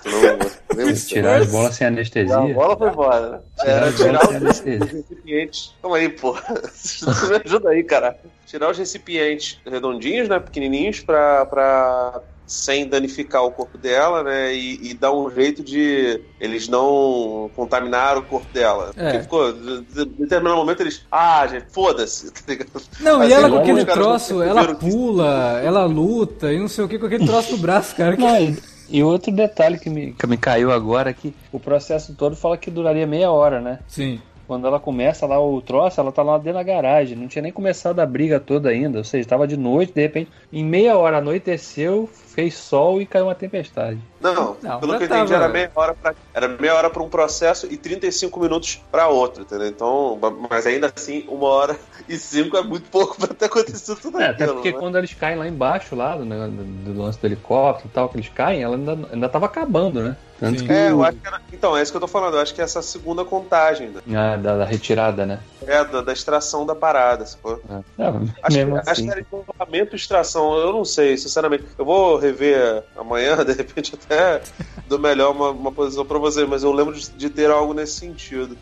[0.04, 0.94] Não.
[0.94, 2.36] Tirar as bolas sem anestesia.
[2.36, 3.38] A bola foi embora, né?
[3.60, 4.78] Tirar Era as bolas tirar sem os anestesia.
[5.02, 5.74] recipientes.
[5.82, 6.32] Calma aí, pô.
[6.32, 8.16] Me ajuda aí, cara.
[8.46, 10.38] Tirar os recipientes redondinhos, né?
[10.40, 11.46] Pequenininhos, pra.
[11.46, 14.52] pra sem danificar o corpo dela, né?
[14.54, 18.92] E, e dar um jeito de eles não contaminar o corpo dela.
[18.96, 19.04] É.
[19.04, 19.52] Porque ficou.
[19.52, 21.06] de- de- Em determinado momento eles.
[21.10, 22.30] Ah, gente, foda-se.
[22.32, 22.68] tá ligado?
[23.00, 26.52] Não, Mas e ela igual com aquele troço, não ela perceberam que- pula, ela luta
[26.52, 28.16] e não sei o que com aquele troço no braço, cara.
[28.16, 28.56] que- Não,
[28.98, 32.56] e, outro detalhe que me, que me caiu agora é que o processo todo fala
[32.56, 33.78] que duraria meia hora, né?
[33.88, 34.20] Sim.
[34.46, 37.16] Quando ela começa lá o troço, ela tá lá dentro da garagem.
[37.16, 38.98] Não tinha nem começado a briga toda ainda.
[38.98, 43.26] Ou seja, tava de noite, de repente, em meia hora anoiteceu, fez sol e caiu
[43.26, 43.98] uma tempestade.
[44.22, 47.02] Não, Não, pelo que eu entendi, tava- era meia hora pra, era meia hora para
[47.02, 49.66] um processo e 35 minutos para outro, entendeu?
[49.66, 50.18] Então,
[50.50, 51.76] mas ainda assim, uma hora
[52.08, 54.78] e cinco é muito pouco para ter acontecido tudo É, até porque né?
[54.78, 58.08] quando eles caem lá embaixo, lá do, negócio do, do lance do helicóptero e tal,
[58.08, 60.16] que eles caem, ela ainda, ainda tava acabando, né?
[60.38, 61.40] Que É, eu acho que era...
[61.52, 62.34] Então, é isso que eu tô falando.
[62.34, 64.00] Eu acho que é essa segunda contagem né?
[64.16, 65.38] Ah, da, da retirada, né?
[65.64, 67.24] é da, da extração da parada.
[67.24, 67.60] sacou?
[67.70, 68.02] É.
[68.02, 68.08] É,
[68.42, 69.04] Acho, mesmo que, acho assim.
[69.06, 70.54] que era isolamento e extração.
[70.58, 71.64] Eu não sei, sinceramente.
[71.78, 74.11] Eu vou rever amanhã, de repente até
[74.88, 77.94] dou melhor uma, uma posição pra você, mas eu lembro de, de ter algo nesse
[77.94, 78.56] sentido.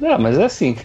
[0.00, 0.76] Não, mas é assim.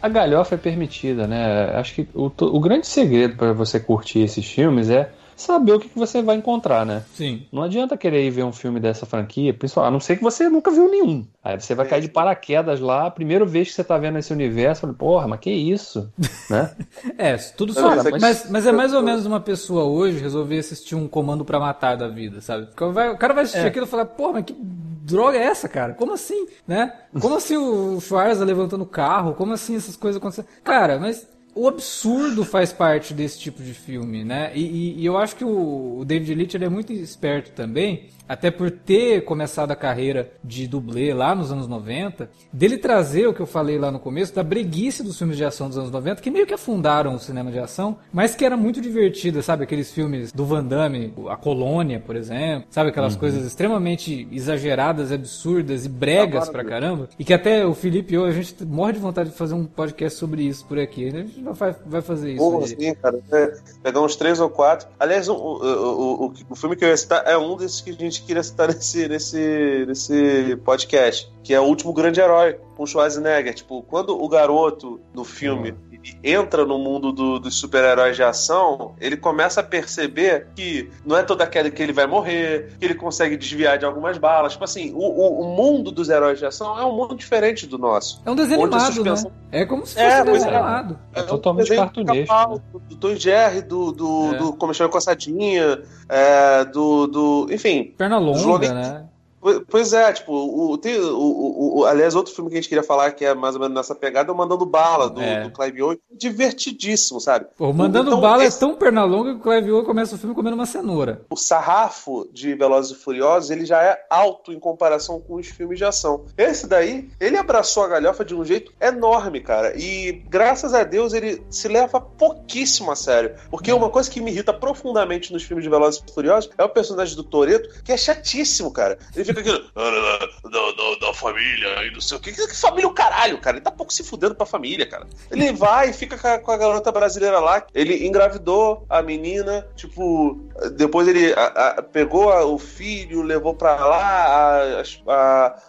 [0.00, 1.70] A galhofa é permitida, né?
[1.74, 5.88] Acho que o, o grande segredo para você curtir esses filmes é saber o que,
[5.88, 7.02] que você vai encontrar, né?
[7.14, 7.46] Sim.
[7.52, 10.48] Não adianta querer ir ver um filme dessa franquia, principalmente, a não ser que você
[10.48, 11.26] nunca viu nenhum.
[11.44, 14.32] Aí você vai cair de paraquedas lá, a primeira vez que você tá vendo esse
[14.32, 16.10] universo, fala, porra, mas que isso?
[16.50, 16.74] né?
[17.18, 18.10] É, tudo Cara, só.
[18.10, 21.60] mas- Mas, mas é mais ou menos uma pessoa hoje resolver assistir um comando pra
[21.60, 22.68] matar da vida, sabe?
[22.92, 23.68] Vai- o cara vai assistir É.
[23.68, 25.94] aquilo e falar, porra, mas que droga é essa, cara?
[25.94, 26.92] Como assim, né?
[27.20, 29.34] Como assim o Schwarza levantando o carro?
[29.34, 30.46] Como assim essas coisas acontecendo?
[30.64, 34.52] Cara, mas o absurdo faz parte desse tipo de filme, né?
[34.54, 38.04] E, e- e eu acho que o, o David Leitch ele é muito esperto também,
[38.28, 43.34] até por ter começado a carreira de dublê lá nos anos 90, dele trazer o
[43.34, 46.20] que eu falei lá no começo, da breguice dos filmes de ação dos anos 90,
[46.20, 49.64] que meio que afundaram o cinema de ação, mas que era muito divertida, sabe?
[49.64, 52.90] Aqueles filmes do Van Damme, A Colônia, por exemplo, sabe?
[52.90, 58.16] Aquelas coisas extremamente exageradas, absurdas e bregas pra caramba, e que até o Felipe e
[58.16, 61.06] eu, a gente morre de vontade de fazer um podcast sobre isso por aqui.
[61.06, 62.38] A gente vai, vai fazer isso.
[62.38, 62.72] Porra, aí.
[62.72, 63.18] assim, cara.
[63.32, 64.88] é, pegar uns três ou quatro.
[64.98, 67.94] Aliás, o, o, o, o filme que eu ia citar é um desses que a
[67.94, 73.54] gente queria citar nesse, nesse, nesse podcast, que é O Último Grande Herói, com Schwarzenegger.
[73.54, 78.94] Tipo, quando o garoto no filme ele entra no mundo do- dos super-heróis de ação,
[79.00, 82.94] ele começa a perceber que não é toda aquela que ele vai morrer, que ele
[82.94, 84.52] consegue desviar de algumas balas.
[84.52, 87.78] Tipo assim, o, o, o mundo dos heróis de ação é um mundo diferente do
[87.78, 88.20] nosso.
[88.24, 89.60] É um desenho animado, suspensão- né?
[89.60, 90.56] É como se fosse É, um desenho é.
[90.56, 90.98] animado.
[91.14, 92.62] É totalmente desenho cartunesco, pica-pau, né?
[92.72, 94.38] Do, do Tom Jerry, do, do, É.
[94.38, 97.46] do Como Chama Coçadinha, é, do, do.
[97.50, 97.94] Enfim.
[97.96, 99.04] Perna longa, né?
[99.46, 102.68] Po- Pois é, tipo, o, tem, o, o, o- aliás, outro filme que a gente
[102.68, 105.42] queria falar que é mais ou menos nessa pegada é o Mandando Bala, do, É.
[105.44, 105.98] do Clive Owen.
[106.12, 107.46] Divertidíssimo, sabe?
[107.56, 110.18] Pô, mandando Então, bala esse- é tão perna longa que o Clive Owen começa o
[110.18, 111.22] filme comendo uma cenoura.
[111.30, 115.78] o sarrafo de Velozes e Furiosos ele já é alto em comparação com os filmes
[115.78, 116.24] de ação.
[116.36, 119.74] Esse daí, ele abraçou a galhofa de um jeito enorme, cara.
[119.76, 123.34] E graças a Deus ele se leva pouquíssimo a sério.
[123.50, 126.68] Porque uma coisa que me irrita profundamente nos filmes de Velozes e Furiosos é o
[126.68, 128.98] personagem do Toreto, que é chatíssimo, cara.
[129.14, 132.32] Ele fica fica aquilo, "Ah, da, da, da família e não sei o que.
[132.32, 133.56] Que família o caralho, cara?
[133.56, 135.06] Ele tá pouco se fudendo pra família, cara.
[135.30, 137.64] Ele vai e fica com a, com a garota brasileira lá.
[137.74, 140.40] Ele engravidou a menina, tipo,
[140.72, 144.82] depois ele a- a- pegou o filho, levou pra lá,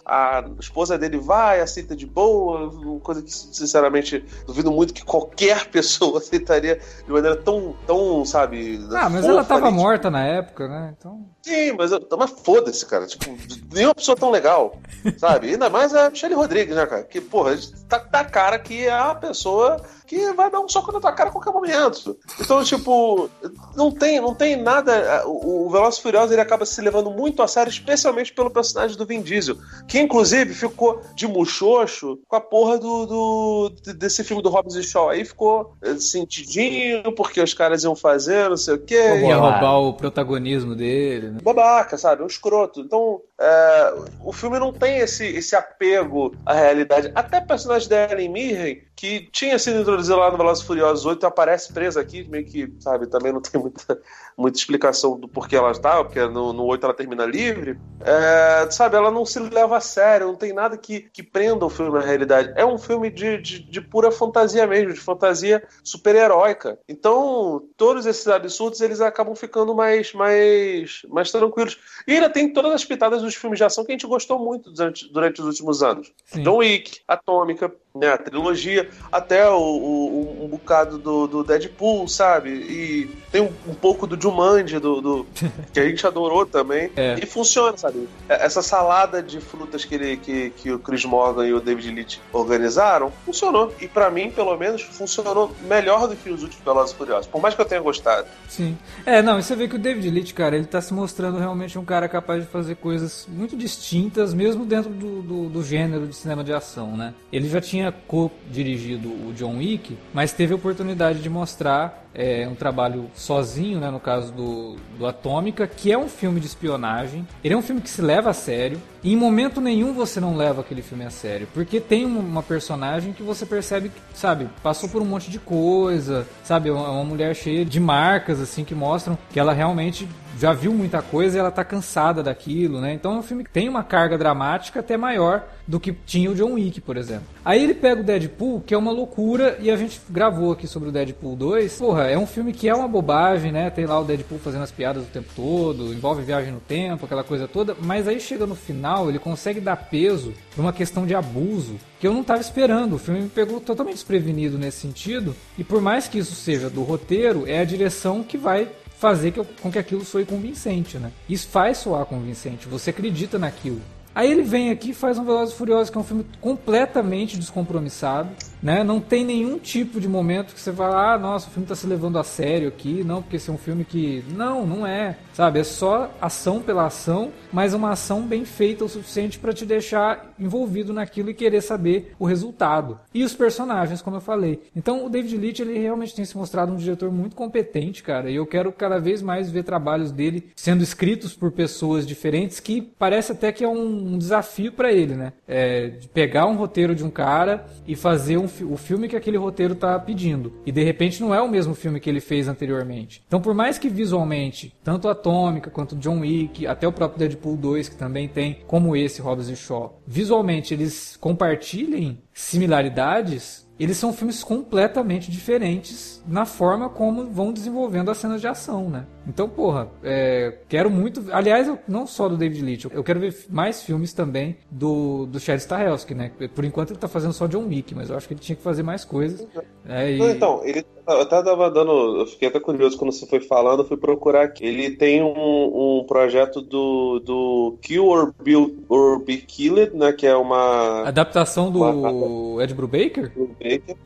[0.06, 6.18] a, esposa dele vai, aceita de boa, coisa que, sinceramente, duvido muito que qualquer pessoa
[6.18, 8.80] aceitaria de maneira tão, tão sabe.
[8.92, 10.94] Ah, mas ela tava ali, tipo, morta na época, né?
[10.98, 11.26] Então.
[11.48, 13.06] Sim, mas, eu- mas foda-se, cara.
[13.06, 13.36] Tipo,
[13.72, 14.76] nenhuma pessoa tão legal,
[15.16, 15.48] sabe?
[15.50, 17.02] Ainda mais a Michelle Rodrigues, né, cara?
[17.04, 17.56] Que, porra,
[17.88, 21.28] tá, tá cara que é a pessoa que vai dar um soco na tua cara
[21.28, 22.16] a qualquer momento.
[22.40, 23.28] Então, tipo,
[23.76, 25.22] não tem, não tem nada.
[25.26, 28.96] O, o Velozes e Furiosos ele acaba se levando muito a sério, especialmente pelo personagem
[28.96, 29.56] do Vin Diesel,
[29.86, 34.82] que inclusive ficou de muxoxo com a porra do, do desse filme do Hobbs e
[34.82, 35.10] Shaw.
[35.10, 38.94] Aí ficou eh, sentidinho, porque os caras iam fazer, não sei o quê.
[39.26, 41.37] Ia roubar o protagonismo dele, né?
[41.42, 42.22] Babaca, sabe?
[42.22, 42.80] Um escroto.
[42.80, 47.10] Então, é, o filme não tem esse, esse apego à realidade.
[47.14, 51.22] Até o personagem da Ellen Mirren, que tinha sido introduzido lá no Velozes Furiosos 8
[51.22, 54.02] e aparece presa aqui, meio que, sabe, também não tem muita,
[54.36, 57.78] muita explicação do porquê ela está, porque no, no 8 ela termina livre.
[58.00, 61.70] É, sabe, ela não se leva a sério, não tem nada que, que prenda o
[61.70, 62.52] filme na realidade.
[62.56, 66.76] É um filme de, de, de pura fantasia mesmo, de fantasia super-heróica.
[66.88, 71.78] Então, todos esses absurdos, eles acabam ficando mais, mais, mais tranquilos.
[72.04, 74.72] E ainda tem todas as pitadas dos filmes de ação que a gente gostou muito
[74.72, 76.12] durante, durante os últimos anos.
[76.24, 76.42] Sim.
[76.42, 82.50] John Wick, Atômica, né, a trilogia, até o, o- um bocado do, do Deadpool, sabe?
[82.50, 85.26] E tem um, um pouco do Jumanji, do, do-
[85.72, 86.90] que a gente adorou também.
[86.96, 87.16] É.
[87.22, 88.08] E funciona, sabe?
[88.28, 91.90] É- Essa salada de frutas que, ele, que, que o Chris Morgan e o David
[91.94, 93.74] Leitch organizaram, funcionou.
[93.80, 97.26] E pra mim, pelo menos, funcionou melhor do que os últimos Velozes Furiosos.
[97.26, 98.26] Por mais que eu tenha gostado.
[98.48, 98.76] Sim.
[99.04, 101.78] É, não, e você vê que o David Leitch, cara, ele tá se mostrando realmente
[101.78, 106.14] um cara capaz de fazer coisas muito distintas, mesmo dentro do, do, do gênero de
[106.16, 107.14] cinema de ação, né?
[107.32, 112.54] Ele já tinha co-dirigido o John Wick, mas teve a oportunidade de mostrar é, um
[112.54, 117.26] trabalho sozinho, né, no caso do, do Atômica, que é um filme de espionagem.
[117.44, 120.36] Ele é um filme que se leva a sério, e em momento nenhum você não
[120.36, 124.88] leva aquele filme a sério, porque tem uma- personagem que você percebe que, sabe, passou
[124.88, 129.18] por um monte de coisa, sabe, é uma mulher cheia de marcas, assim, que mostram
[129.30, 130.08] que ela realmente
[130.38, 132.92] já viu muita coisa e ela tá cansada daquilo, né?
[132.92, 136.34] Então é um filme que tem uma carga dramática até maior do que tinha o
[136.34, 137.26] John Wick, por exemplo.
[137.44, 140.88] Aí ele pega o Deadpool, que é uma loucura, e a gente gravou aqui sobre
[140.88, 141.78] o Deadpool 2.
[141.78, 143.68] Porra, é um filme que é uma bobagem, né?
[143.68, 147.24] Tem lá o Deadpool fazendo as piadas o tempo todo, envolve viagem no tempo, aquela
[147.24, 151.14] coisa toda, mas aí chega no final, ele consegue dar peso pra uma questão de
[151.14, 152.94] abuso que eu não tava esperando.
[152.94, 156.82] O filme me pegou totalmente desprevenido nesse sentido, e por mais que isso seja do
[156.82, 158.68] roteiro, é a direção que vai
[158.98, 159.32] fazer
[159.62, 161.12] com que aquilo soe convincente, né?
[161.28, 163.80] Isso faz soar convincente, você acredita naquilo.
[164.14, 167.38] Aí ele vem aqui e faz um Velozes e Furiosos, que é um filme completamente
[167.38, 168.30] descompromissado,
[168.62, 168.82] né?
[168.82, 171.86] Não tem nenhum tipo de momento que você fala, ah, nossa, o filme tá se
[171.86, 174.24] levando a sério aqui, não, porque esse é um filme que...
[174.34, 175.60] Não, não é, sabe?
[175.60, 180.34] É só ação pela ação, mas uma ação bem feita o suficiente para te deixar
[180.38, 182.98] envolvido naquilo e querer saber o resultado.
[183.14, 184.62] E os personagens, como eu falei.
[184.74, 188.36] Então o David Leitch, ele realmente tem se mostrado um diretor muito competente, cara, e
[188.36, 193.32] eu quero cada vez mais ver trabalhos dele sendo escritos por pessoas diferentes, que parece
[193.32, 195.32] até que é um, um desafio para ele, né?
[195.46, 199.36] É, de pegar um roteiro de um cara e fazer um, o filme que aquele
[199.36, 200.52] roteiro tá pedindo.
[200.66, 203.22] E de repente não é o mesmo filme que ele fez anteriormente.
[203.26, 207.88] Então por mais que visualmente, tanto Atômica quanto John Wick, até o próprio Deadpool 2,
[207.88, 214.42] que também tem, como esse Hobbs e Shaw, visualmente eles compartilhem similaridades, eles são filmes
[214.42, 219.06] completamente diferentes na forma como vão desenvolvendo as cenas de ação, né?
[219.28, 221.22] Então, porra, é, quero muito.
[221.30, 225.38] Aliás, eu, não só do David Leitch, eu quero ver mais filmes também do, do
[225.38, 226.32] Chad Stahelski, né?
[226.54, 228.62] Por enquanto ele tá fazendo só John Wick, mas eu acho que ele tinha que
[228.62, 229.46] fazer mais coisas.
[229.84, 230.12] né?
[230.12, 232.20] E- Não, então, ele eu até tava dando.
[232.20, 234.64] Eu fiquei até curioso quando você foi falando, eu fui procurar aqui.
[234.64, 238.54] Ele tem um, um projeto do, do Kill or Be,
[238.88, 240.12] or Be Killed, né?
[240.12, 241.08] Que é uma.
[241.08, 243.32] Adaptação do Ed Brubaker?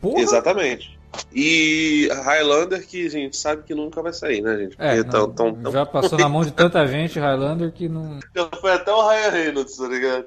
[0.01, 0.21] Porra!
[0.21, 0.99] Exatamente.
[1.35, 4.77] E Highlander, que a gente sabe que nunca vai sair, né, gente?
[4.79, 8.19] É, tão- não, tão- tão- já passou na mão de tanta gente, Highlander, que não.
[8.35, 10.25] Já foi até o Ryan Reynolds, tá ligado?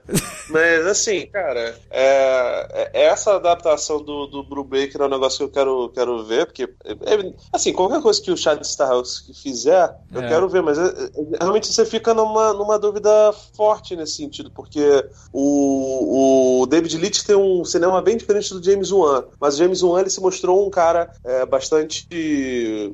[0.49, 5.49] Mas assim, cara, é, é- essa adaptação do, do Brubaker é um negócio que eu
[5.49, 10.27] quero, quero ver, porque, é- assim, qualquer coisa que o Chad Stahelski fizer, eu É.
[10.27, 13.09] quero ver, mas é- é- realmente você fica numa, numa dúvida
[13.55, 18.91] forte nesse sentido, porque o, o David Leitch tem um cinema bem diferente do James
[18.91, 22.05] Wan, mas o James Wan ele se mostrou um cara é, bastante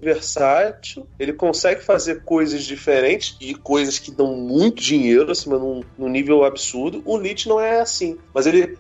[0.02, 6.08] versátil, ele consegue fazer coisas diferentes e coisas que dão muito dinheiro, acima num, num
[6.08, 7.02] nível absurdo.
[7.06, 8.78] O Lich não é assim, mas ele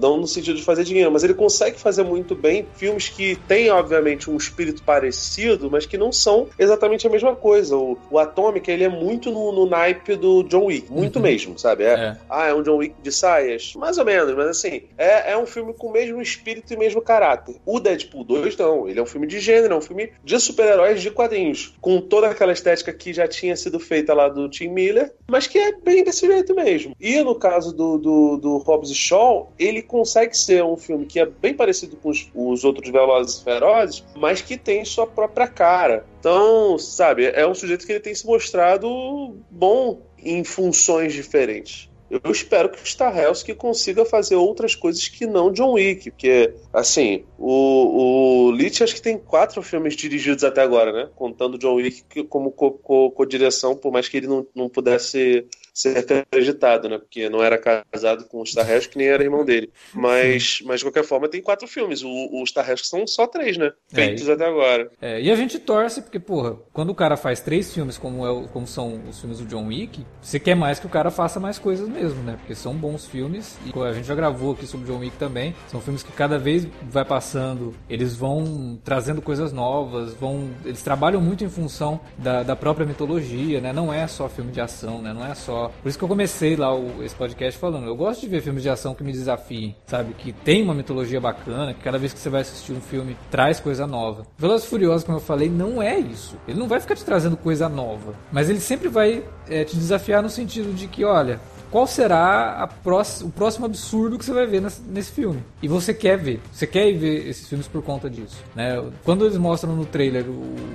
[0.00, 3.68] não no sentido de fazer dinheiro, mas ele consegue fazer muito bem filmes que têm,
[3.70, 7.76] obviamente, um espírito parecido, mas que não são exatamente a mesma coisa.
[7.76, 11.22] O, o Atomic, ele é muito no, no naipe do John Wick, muito Uhum.
[11.22, 11.84] mesmo, sabe?
[11.84, 12.16] É, É.
[12.30, 13.72] Ah, é um John Wick de saias?
[13.76, 17.02] Mais ou menos, mas assim, é, é um filme com o mesmo espírito e mesmo
[17.02, 17.56] caráter.
[17.66, 18.88] O Deadpool 2, não.
[18.88, 22.28] Ele é um filme de gênero, é um filme de super-heróis de quadrinhos, com toda
[22.28, 26.04] aquela estética que já tinha sido feita lá do Tim Miller, mas que é bem
[26.04, 26.94] desse jeito mesmo.
[27.00, 31.20] E no caso do, do, do Hobbs e Shaw, ele consegue ser um filme que
[31.20, 35.46] é bem parecido com os, os outros Velozes e Ferozes, mas que tem sua própria
[35.46, 36.04] cara.
[36.20, 41.88] Então, sabe, é um sujeito que ele tem se mostrado bom em funções diferentes.
[42.10, 47.24] Eu espero que o Starhelski consiga fazer outras coisas que não John Wick, porque, assim,
[47.38, 51.10] o, o Leach acho que tem quatro filmes dirigidos até agora, né?
[51.14, 55.44] Contando John Wick como co- co- co-direção, por mais que ele não, não pudesse
[55.80, 56.98] ser acreditado, né?
[56.98, 59.70] Porque não era casado com o Starhelski, nem era irmão dele.
[59.94, 62.02] Mas, mas de qualquer forma, tem quatro filmes.
[62.02, 63.72] O, o Starhelski são só três, né?
[63.88, 64.90] Feitos até agora.
[65.00, 68.48] É, e a gente torce porque, porra, quando o cara faz três filmes como, é,
[68.48, 71.58] como são os filmes do John Wick, você quer mais que o cara faça mais
[71.58, 72.36] coisas mesmo, né?
[72.38, 75.54] Porque são bons filmes e a gente já gravou aqui sobre John Wick também.
[75.68, 80.50] São filmes que cada vez vai passando, eles vão trazendo coisas novas, vão.
[80.64, 83.72] Eles trabalham muito em função da, da própria mitologia, né?
[83.72, 85.12] Não é só filme de ação, né?
[85.12, 85.67] Não é só.
[85.82, 87.86] Por isso que eu comecei lá o- esse podcast falando.
[87.86, 90.14] Eu gosto de ver filmes de ação que me desafiem, sabe?
[90.14, 93.60] Que tem uma mitologia bacana, que cada vez que você vai assistir um filme traz
[93.60, 94.26] coisa nova.
[94.36, 96.36] Velozes e Furiosos, como eu falei, não é isso.
[96.46, 100.22] Ele não vai ficar te trazendo coisa nova, mas ele sempre vai é, te desafiar
[100.22, 101.40] no sentido de que, olha,
[101.70, 105.42] qual será próxima- o próximo absurdo que você vai ver nesse, nesse filme.
[105.62, 106.40] E você quer ver.
[106.52, 108.42] Você quer ir ver esses filmes por conta disso.
[108.54, 108.82] Né?
[109.04, 110.32] Quando eles mostram no trailer o,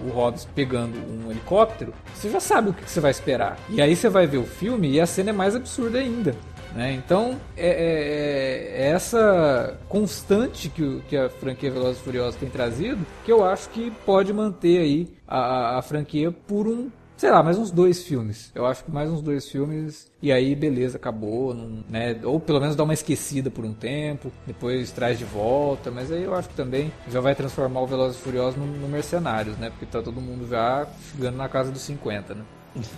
[0.08, 3.58] o Hobbs pegando um helicóptero, você já sabe o que, você vai esperar.
[3.70, 6.36] E aí você vai ver o filme e a cena é mais absurda ainda.
[6.76, 6.92] né?
[6.94, 13.06] Então, é, é- é essa constante que, que a franquia Velozes e Furiosos tem trazido
[13.24, 16.90] que eu acho que pode manter aí a- a franquia por um
[17.24, 18.52] sei lá, mais uns dois filmes.
[18.54, 22.20] Eu acho que mais uns dois filmes e aí beleza, acabou, não- né?
[22.22, 26.24] Ou pelo menos dá uma esquecida por um tempo, depois traz de volta, mas aí
[26.24, 29.70] eu acho que também já vai transformar o Velozes e Furiosos no, no Mercenários, né?
[29.70, 32.42] Porque tá todo mundo já chegando na casa dos 50, né?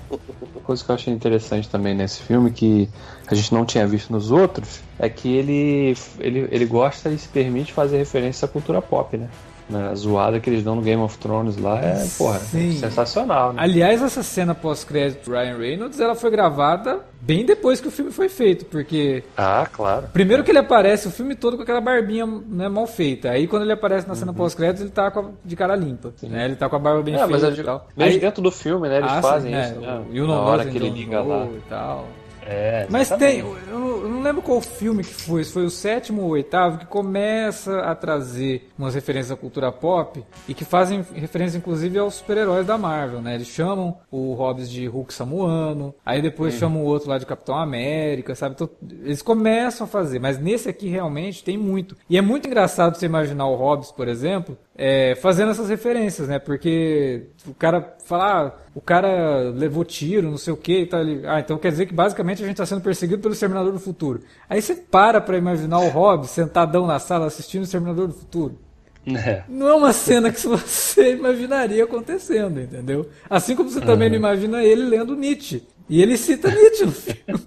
[0.10, 2.90] Uma coisa que eu achei interessante também nesse filme, que
[3.28, 7.28] a gente não tinha visto nos outros, é que ele, ele, ele gosta e se
[7.28, 9.30] permite fazer referência à cultura pop, né?
[9.74, 12.74] A zoada que eles dão no Game of Thrones lá é, porra, Sim.
[12.78, 13.62] sensacional, né?
[13.64, 18.12] Aliás, essa cena pós-crédito do Ryan Reynolds, ela foi gravada bem depois que o filme
[18.12, 20.08] foi feito, porque Ah, claro.
[20.14, 23.30] Primeiro que ele aparece o filme todo com aquela barbinha né, mal feita.
[23.32, 26.14] Aí quando ele aparece na cena pós-créditos, ele tá a- de cara limpa.
[26.22, 26.46] Né?
[26.46, 27.22] Ele tá com a barba bem Uhum.
[27.22, 27.88] É, mas feita eu e tal.
[27.98, 28.98] mesmo Aí- dentro do filme, né?
[29.00, 30.04] Eles Ah, sim, fazem né, isso, né?
[30.12, 31.46] o You Na hora que ele liga lá.
[31.46, 32.06] E tal.
[32.46, 33.58] É, Mas tem, eu
[34.06, 36.86] eu não lembro qual filme que foi, se foi o sétimo ou o oitavo, que
[36.86, 42.68] começa a trazer umas referências à cultura pop e que fazem referência inclusive aos super-heróis
[42.68, 43.34] da Marvel, né?
[43.34, 47.56] Eles chamam o Hobbs de Hulk samuano, aí depois chamam o outro lá de Capitão
[47.56, 48.54] América, sabe?
[48.56, 48.70] Então,
[49.04, 51.98] eles começam a fazer, mas nesse aqui realmente tem muito.
[52.08, 56.38] E é muito engraçado você imaginar o Hobbs, por exemplo, é, fazendo essas referências, né?
[56.38, 61.00] Porque o cara fala, ah, o cara levou tiro, não sei o que e tal.
[61.00, 63.80] Ele, ah, então quer dizer que basicamente a gente está sendo perseguido pelo Exterminador do
[63.80, 64.22] Futuro.
[64.50, 68.60] Aí você para pra imaginar o Hobbs sentadão na sala assistindo o Exterminador do Futuro.
[69.08, 69.44] É.
[69.48, 73.10] Não é uma cena que você imaginaria acontecendo, entendeu?
[73.30, 75.64] Assim como você também não imagina ele lendo Nietzsche.
[75.88, 77.46] E ele cita Nietzsche no filme.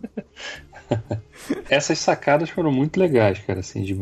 [1.68, 3.94] Essas sacadas foram muito legais, cara, assim, de,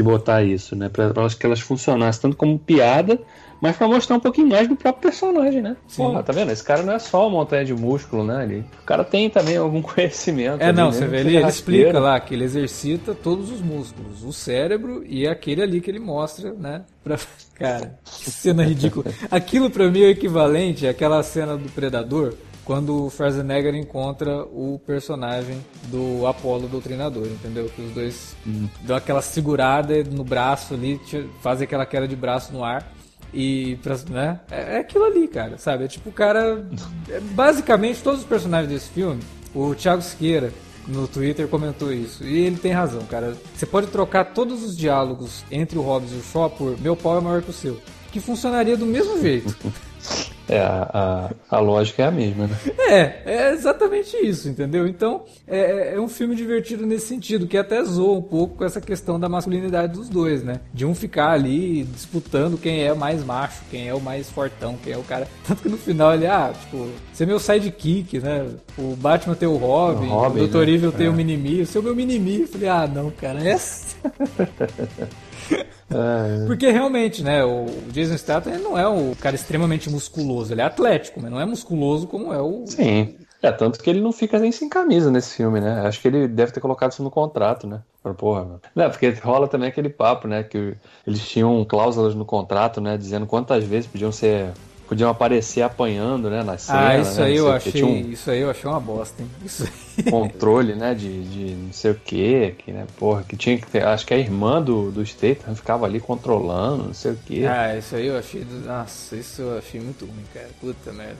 [0.00, 0.88] de botar isso, né?
[0.88, 3.20] Pra, pra elas- que elas funcionassem tanto como piada,
[3.60, 5.76] mas pra mostrar um pouquinho mais do próprio personagem, né?
[5.86, 6.02] Sim.
[6.04, 6.50] Porra, tá vendo?
[6.50, 8.44] Esse cara não é só uma montanha de músculo, né?
[8.44, 10.62] Ele, o cara tem também algum conhecimento.
[10.62, 10.92] É, não, né?
[10.92, 15.28] você vê, ele, ele explica lá que ele exercita todos os músculos, o cérebro e
[15.28, 16.82] aquele ali que ele mostra, né?
[17.04, 17.18] Pra...
[17.54, 19.04] Cara, que cena ridícula.
[19.30, 22.32] Aquilo pra mim é o equivalente àquela cena do Predador,
[22.70, 25.58] quando o Schwarzenegger encontra o personagem
[25.88, 27.68] do Apollo Doutrinador, entendeu?
[27.68, 28.36] Que os dois
[28.82, 31.00] dão aquela segurada no braço ali,
[31.42, 32.88] fazem aquela queda de braço no ar.
[33.34, 33.76] E,
[34.08, 34.38] né?
[34.52, 35.82] É, é aquilo ali, cara, sabe?
[35.82, 36.64] É tipo o cara.
[37.08, 39.20] é basicamente, todos os personagens desse filme,
[39.52, 40.52] o Thiago Siqueira
[40.86, 42.22] no Twitter comentou isso.
[42.22, 43.36] E ele tem razão, cara.
[43.52, 47.18] Você pode trocar todos os diálogos entre o Hobbes e o Shaw por meu pau
[47.18, 47.80] é maior que o seu.
[48.12, 49.52] Que funcionaria do mesmo jeito.
[50.50, 52.56] É, a, a, a lógica é a mesma, né?
[52.76, 54.84] É, é exatamente isso, entendeu?
[54.88, 58.80] Então, é, é um filme divertido nesse sentido, que até zoa um pouco com essa
[58.80, 60.58] questão da masculinidade dos dois, né?
[60.74, 64.92] De um ficar ali disputando quem é mais macho, quem é o mais fortão, quem
[64.92, 65.28] é o cara.
[65.46, 68.44] Tanto que no final ele, ah, tipo, você é meu sidekick, né?
[68.76, 70.66] O Batman tem o Robin, o, Robin, o Dr.
[70.66, 70.70] né?
[70.72, 71.10] Evil tem É.
[71.10, 72.40] o Minimi, você é o meu Minimi.
[72.40, 73.56] Eu falei, ah, não, cara, é.
[75.90, 80.64] É, Porque realmente, né, o Jason Statham não é o cara extremamente musculoso, ele é
[80.64, 82.64] atlético, mas não é musculoso como é o.
[82.66, 83.16] sim.
[83.42, 85.80] É, tanto que ele não fica nem sem camisa nesse filme, né?
[85.86, 87.80] Acho que ele deve ter colocado isso no contrato, né?
[88.18, 88.60] Porra, mano.
[88.74, 90.42] Não, porque rola também aquele papo, né?
[90.42, 90.74] Que
[91.06, 92.98] eles tinham cláusulas no contrato, né?
[92.98, 94.50] Dizendo quantas vezes podiam ser.
[94.90, 96.42] Podiam aparecer apanhando, né?
[96.42, 96.88] Na cena.
[96.88, 97.84] Ah, isso né, aí eu achei.
[97.84, 99.28] Um Isso aí eu achei uma bosta, hein?
[99.44, 99.62] Isso
[99.96, 100.02] aí.
[100.10, 100.94] controle, né?
[100.96, 102.86] De, de não sei o quê, que, né?
[102.98, 103.84] Porra, que tinha que ter.
[103.84, 107.44] Acho que a irmã do, do Statham ficava ali controlando, não sei o quê.
[107.48, 108.44] Ah, isso aí eu achei.
[108.66, 110.48] Nossa, isso eu achei muito ruim, cara.
[110.60, 111.14] Puta merda.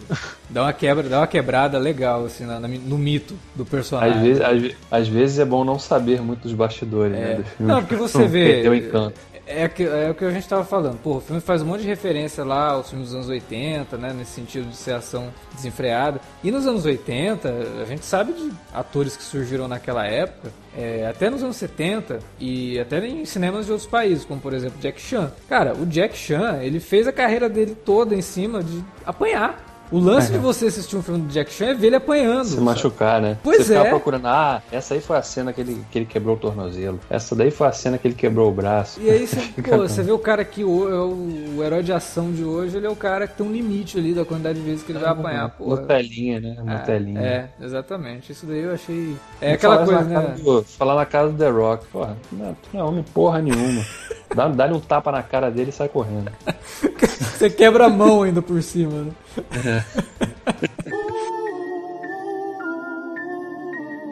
[0.49, 4.17] Dá uma quebra, dá uma quebrada legal, assim, na- no mito do personagem.
[4.17, 4.43] Às vezes,
[4.91, 7.33] às, às vezes é bom não saber muito dos bastidores, né?
[7.33, 7.35] É.
[7.37, 7.73] Do filme.
[7.73, 8.47] Não, porque você vê.
[8.55, 9.21] Perdeu o encanto.
[9.53, 10.99] É, que- é o que a gente tava falando.
[11.03, 14.13] Pô, o filme faz um monte de referência lá aos filmes dos anos 80, né?
[14.13, 16.21] Nesse sentido de ser ação desenfreada.
[16.45, 21.29] E nos anos 80, a gente sabe de atores que surgiram naquela época, é, até
[21.29, 25.33] nos anos 70 e até em cinemas de outros países, como por exemplo Jack Chan.
[25.49, 29.70] Cara, o Jack Chan, ele fez a carreira dele toda em cima de apanhar.
[29.91, 32.45] O lance de você assistir um filme do Jack Chan é ver ele apanhando.
[32.45, 32.63] Se sabe?
[32.63, 33.37] machucar, né?
[33.43, 33.91] Pois Você ficar é.
[33.91, 37.01] procurando, ah, essa aí foi a cena que ele, que ele quebrou o tornozelo.
[37.11, 39.01] Essa daí foi a cena que ele quebrou o braço.
[39.01, 41.93] E aí você, pô, você vê o cara que o, é o, o herói de
[41.93, 44.65] ação de hoje, ele é o cara que tem um limite ali da quantidade de
[44.65, 45.67] vezes que ele vai apanhar, pô.
[45.67, 46.57] No telinha, né?
[46.65, 47.21] No telinha.
[47.21, 48.31] É, exatamente.
[48.31, 49.17] Isso daí eu achei.
[49.41, 50.37] É aquela coisa, né?
[50.41, 53.85] do- falar na casa do The Rock, porra, não, tu não é homem porra nenhuma.
[54.35, 56.31] Dá- Dá-lhe um tapa na cara dele e sai correndo.
[57.37, 59.85] Você quebra a mão ainda por cima, né?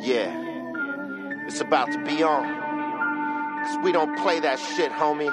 [0.00, 0.32] Yeah,
[1.46, 2.44] it's about to be on.
[3.64, 5.28] Cause we don't play that shit, homie.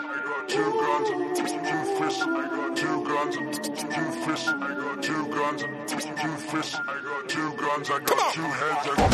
[0.47, 1.07] Two guns,
[1.39, 1.45] two.
[1.45, 3.41] I got two guns, two.
[3.41, 5.69] I got two guns, two.
[5.69, 7.89] I got two guns.
[7.89, 8.87] I got two heads.
[8.87, 9.11] I got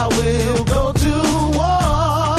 [0.00, 0.67] I will.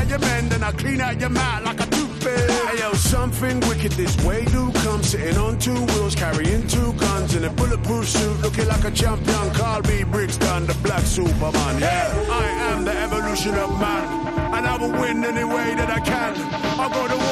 [0.10, 2.50] Your men, then I clean out your mouth like a toothpick.
[2.50, 7.36] Hey yo, something wicked this way do come, sitting on two wheels, carrying two guns
[7.36, 9.54] in a bulletproof suit, looking like a champion.
[9.54, 10.04] Carl B.
[10.04, 11.80] Brixton, the black Superman.
[11.80, 16.00] Yeah, I am the evolution of man, and I will win any way that I
[16.00, 16.34] can.
[16.80, 17.29] I'll go to